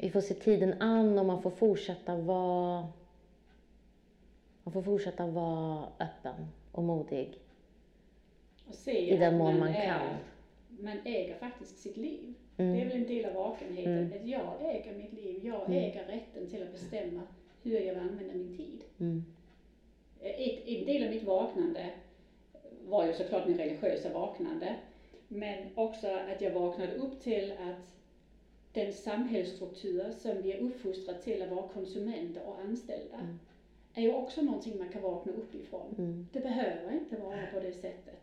[0.00, 2.88] vi får se tiden an och man får fortsätta vara
[4.62, 6.34] man får fortsätta vara öppen
[6.72, 7.38] och modig
[8.68, 10.16] Och se i den mån man är, kan.
[10.80, 12.34] Man äger faktiskt sitt liv.
[12.56, 12.72] Mm.
[12.76, 13.92] Det är väl en del av vakenheten.
[13.98, 14.12] Mm.
[14.20, 15.40] Att jag äger mitt liv.
[15.46, 15.72] Jag Mm.
[15.72, 17.22] äger rätten till att bestämma
[17.62, 18.80] hur jag vill använda min tid.
[18.98, 19.24] Mm.
[20.20, 21.90] Ett, en del av mitt vaknande
[22.88, 24.76] var ju såklart min religiösa vaknande.
[25.28, 27.95] Men också att jag vaknade upp till att
[28.76, 33.38] den samhällsstruktur som vi är uppfostrade till att vara konsumenter och anställda Mm.
[33.94, 35.94] är ju också någonting man kan vakna upp ifrån.
[35.98, 36.26] Mm.
[36.32, 38.18] Det behöver inte vara på det sättet.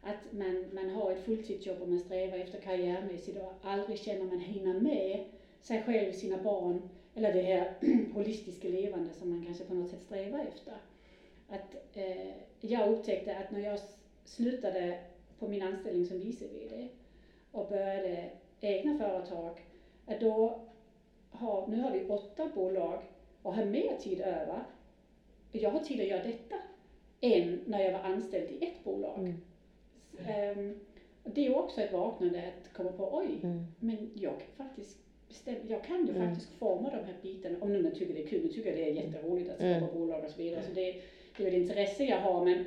[0.00, 4.38] Att man, man har ett fulltidsjobb och man strävar efter karriärmässigt och aldrig känner man
[4.38, 5.20] hinner med
[5.60, 6.82] sig själv, sina barn
[7.14, 7.68] eller det här
[8.12, 10.74] holistiska levande som man kanske på något sätt strävar efter.
[11.48, 13.78] Att eh, jag upptäckte att när jag
[14.24, 14.96] slutade
[15.38, 16.88] på min anställning som vice VD
[17.52, 18.30] och började
[18.60, 19.65] egna företag,
[20.20, 20.60] då
[21.30, 23.02] har, nu har vi åtta bolag
[23.42, 24.62] och har mer tid över.
[25.52, 26.54] Jag har tid att göra detta
[27.20, 29.34] än när jag var anställd i ett bolag.
[30.26, 30.80] Mm.
[31.24, 33.64] Och det är ju också ett vaknande att komma på, oj, Mm.
[33.80, 34.98] men jag kan faktiskt
[35.28, 36.28] bestämma, jag kan ju Mm.
[36.28, 38.78] faktiskt forma de här bitarna, om nu man tycker det är kul, nu tycker jag
[38.78, 39.80] det är jätteroligt att Mm.
[39.80, 40.80] skapa bolag och så vidare, så det,
[41.36, 42.64] det är ju ett intresse jag har, men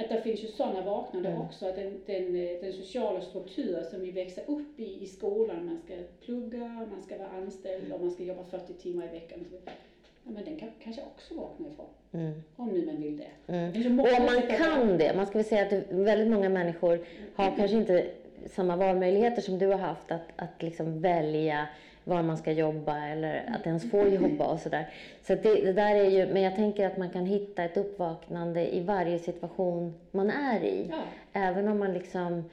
[0.00, 1.40] att det finns ju sådana vaknande Mm.
[1.42, 5.66] också, att den, den, eh, den sociala struktur som vi växer upp i i skolan,
[5.66, 5.94] man ska
[6.24, 10.44] plugga, man ska vara anställd och man ska jobba 40 timmar i veckan, ja, men
[10.44, 12.42] den kan kanske också vakna ifrån, Mm.
[12.56, 13.52] om nu man vill det.
[13.52, 14.00] Mm.
[14.00, 16.98] Och om man kan det, man ska väl säga att väldigt många människor
[17.34, 18.06] har kanske inte
[18.46, 21.68] samma valmöjligheter som du har haft att, att liksom välja
[22.04, 24.88] var man ska jobba eller att ens få jobba och sådär.
[25.22, 27.76] Så, så det, det, där är ju, men jag tänker att man kan hitta ett
[27.76, 30.86] uppvaknande i varje situation man är i.
[30.90, 31.02] Ja.
[31.32, 32.44] Även om man liksom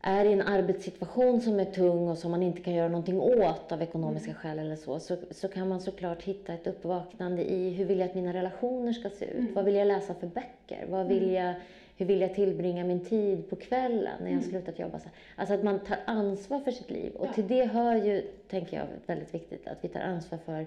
[0.00, 3.72] är i en arbetssituation som är tung och som man inte kan göra någonting åt
[3.72, 4.40] av ekonomiska mm.
[4.42, 8.08] skäl eller så, så, så kan man såklart hitta ett uppvaknande i hur vill jag
[8.08, 9.38] att mina relationer ska se ut?
[9.38, 9.54] Mm.
[9.54, 10.86] Vad vill jag läsa för böcker?
[10.88, 11.34] Vad vill mm.
[11.34, 11.54] jag,
[11.96, 14.50] hur vill jag tillbringa min tid på kvällen när jag har mm.
[14.50, 15.00] slutat jobba?
[15.36, 17.12] Alltså att man tar ansvar för sitt liv.
[17.12, 20.66] Och till det hör ju, tänker jag, väldigt viktigt att vi tar ansvar för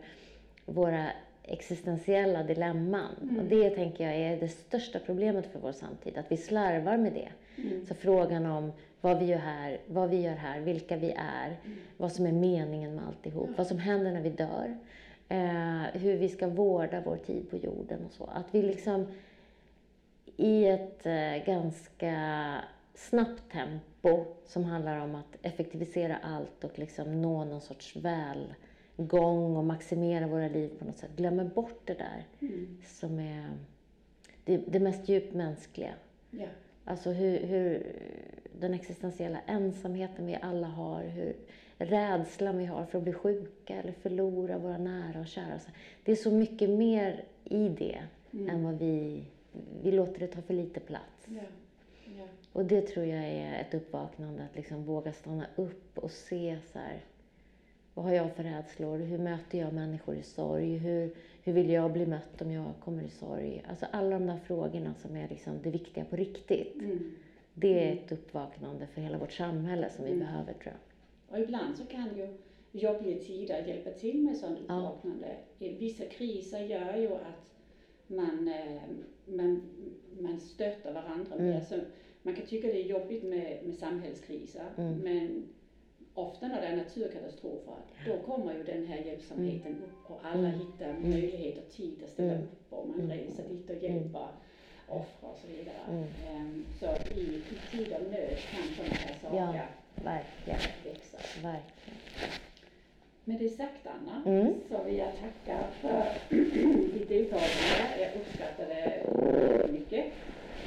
[0.65, 1.05] våra
[1.43, 3.15] existentiella dilemman.
[3.21, 3.39] Mm.
[3.39, 7.13] Och det tänker jag är det största problemet för vår samtid, att vi slarvar med
[7.13, 7.29] det.
[7.61, 7.85] Mm.
[7.85, 8.71] Så frågan om
[9.01, 11.77] vad vi gör här, vad vi gör här, vilka vi är, mm.
[11.97, 13.53] vad som är meningen med alltihop, ja.
[13.57, 14.77] vad som händer när vi dör,
[15.29, 18.23] eh, hur vi ska vårda vår tid på jorden och så.
[18.23, 19.07] Att vi liksom
[20.39, 22.15] i ett eh, ganska
[22.93, 29.63] snabbt tempo som handlar om att effektivisera allt och liksom nå någon sorts välgång och
[29.63, 32.77] maximera våra liv på något sätt, glömmer bort det där mm.
[32.85, 33.49] som är
[34.45, 35.93] det, det mest djupt mänskliga.
[36.31, 36.47] Ja.
[36.85, 37.95] Alltså hur, hur,
[38.59, 41.35] den existentiella ensamheten vi alla har, hur
[41.77, 45.59] rädslan vi har för att bli sjuka eller förlora våra nära och kära.
[46.03, 47.99] Det är så mycket mer i det
[48.33, 48.49] mm.
[48.49, 49.23] än vad vi,
[49.83, 51.27] vi låter det ta för lite plats.
[51.27, 51.41] Ja.
[52.17, 52.25] Ja.
[52.53, 56.79] Och det tror jag är ett uppvaknande, att liksom våga stanna upp och se så
[56.79, 57.03] här,
[57.93, 58.99] vad har jag för rädslor?
[58.99, 60.77] Hur möter jag människor i sorg?
[60.77, 63.63] Hur, hur vill jag bli mött om jag kommer i sorg?
[63.69, 66.75] Alltså alla de där frågorna som är liksom det viktiga på riktigt.
[66.75, 67.15] Mm.
[67.53, 70.19] Det är ett uppvaknande för hela vårt samhälle som vi mm.
[70.19, 71.35] behöver tror jag.
[71.35, 72.37] Och ibland så kan ju
[72.71, 75.35] jobbiga tider hjälpa till med sådant uppvaknande.
[75.57, 75.67] Ja.
[75.79, 77.49] Vissa kriser gör ju att
[78.09, 78.81] man, eh,
[79.25, 79.61] man,
[80.19, 81.47] man stöttar varandra mm.
[81.47, 81.61] mer.
[81.61, 81.75] Så
[82.21, 84.97] man kan tycka det är jobbigt med, med samhällskriser, mm.
[84.97, 85.49] men
[86.13, 89.83] ofta när det är naturkatastrofer, då kommer ju den här hjälpsamheten mm.
[89.83, 90.59] upp och alla mm.
[90.59, 91.09] hittar mm.
[91.09, 92.43] möjlighet och tid att ställa mm.
[92.43, 94.27] upp och man reser dit och hjälper
[94.87, 96.05] offer och så vidare.
[96.35, 96.85] Um, så
[97.15, 99.63] i, i tid av nöd kan sådana här saker ja,
[100.03, 100.59] verkligen.
[100.83, 101.17] växa.
[101.43, 101.99] Verkligen.
[103.29, 104.53] Med det sagt Anna, mm.
[104.69, 106.03] så vill jag tacka för
[106.93, 107.49] ditt deltagande.
[107.99, 110.05] Jag uppskattar det mycket.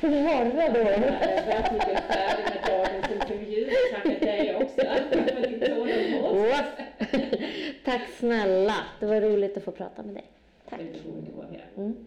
[0.00, 0.78] Hur var det då?
[0.78, 3.70] Jag är verkligen färdig med dagens intervju.
[3.94, 6.54] Tackar dig också för ditt tålamod.
[7.84, 8.76] Tack snälla.
[9.00, 10.26] Det var roligt att få prata med dig.
[10.68, 10.80] Tack.
[11.76, 12.06] Mm.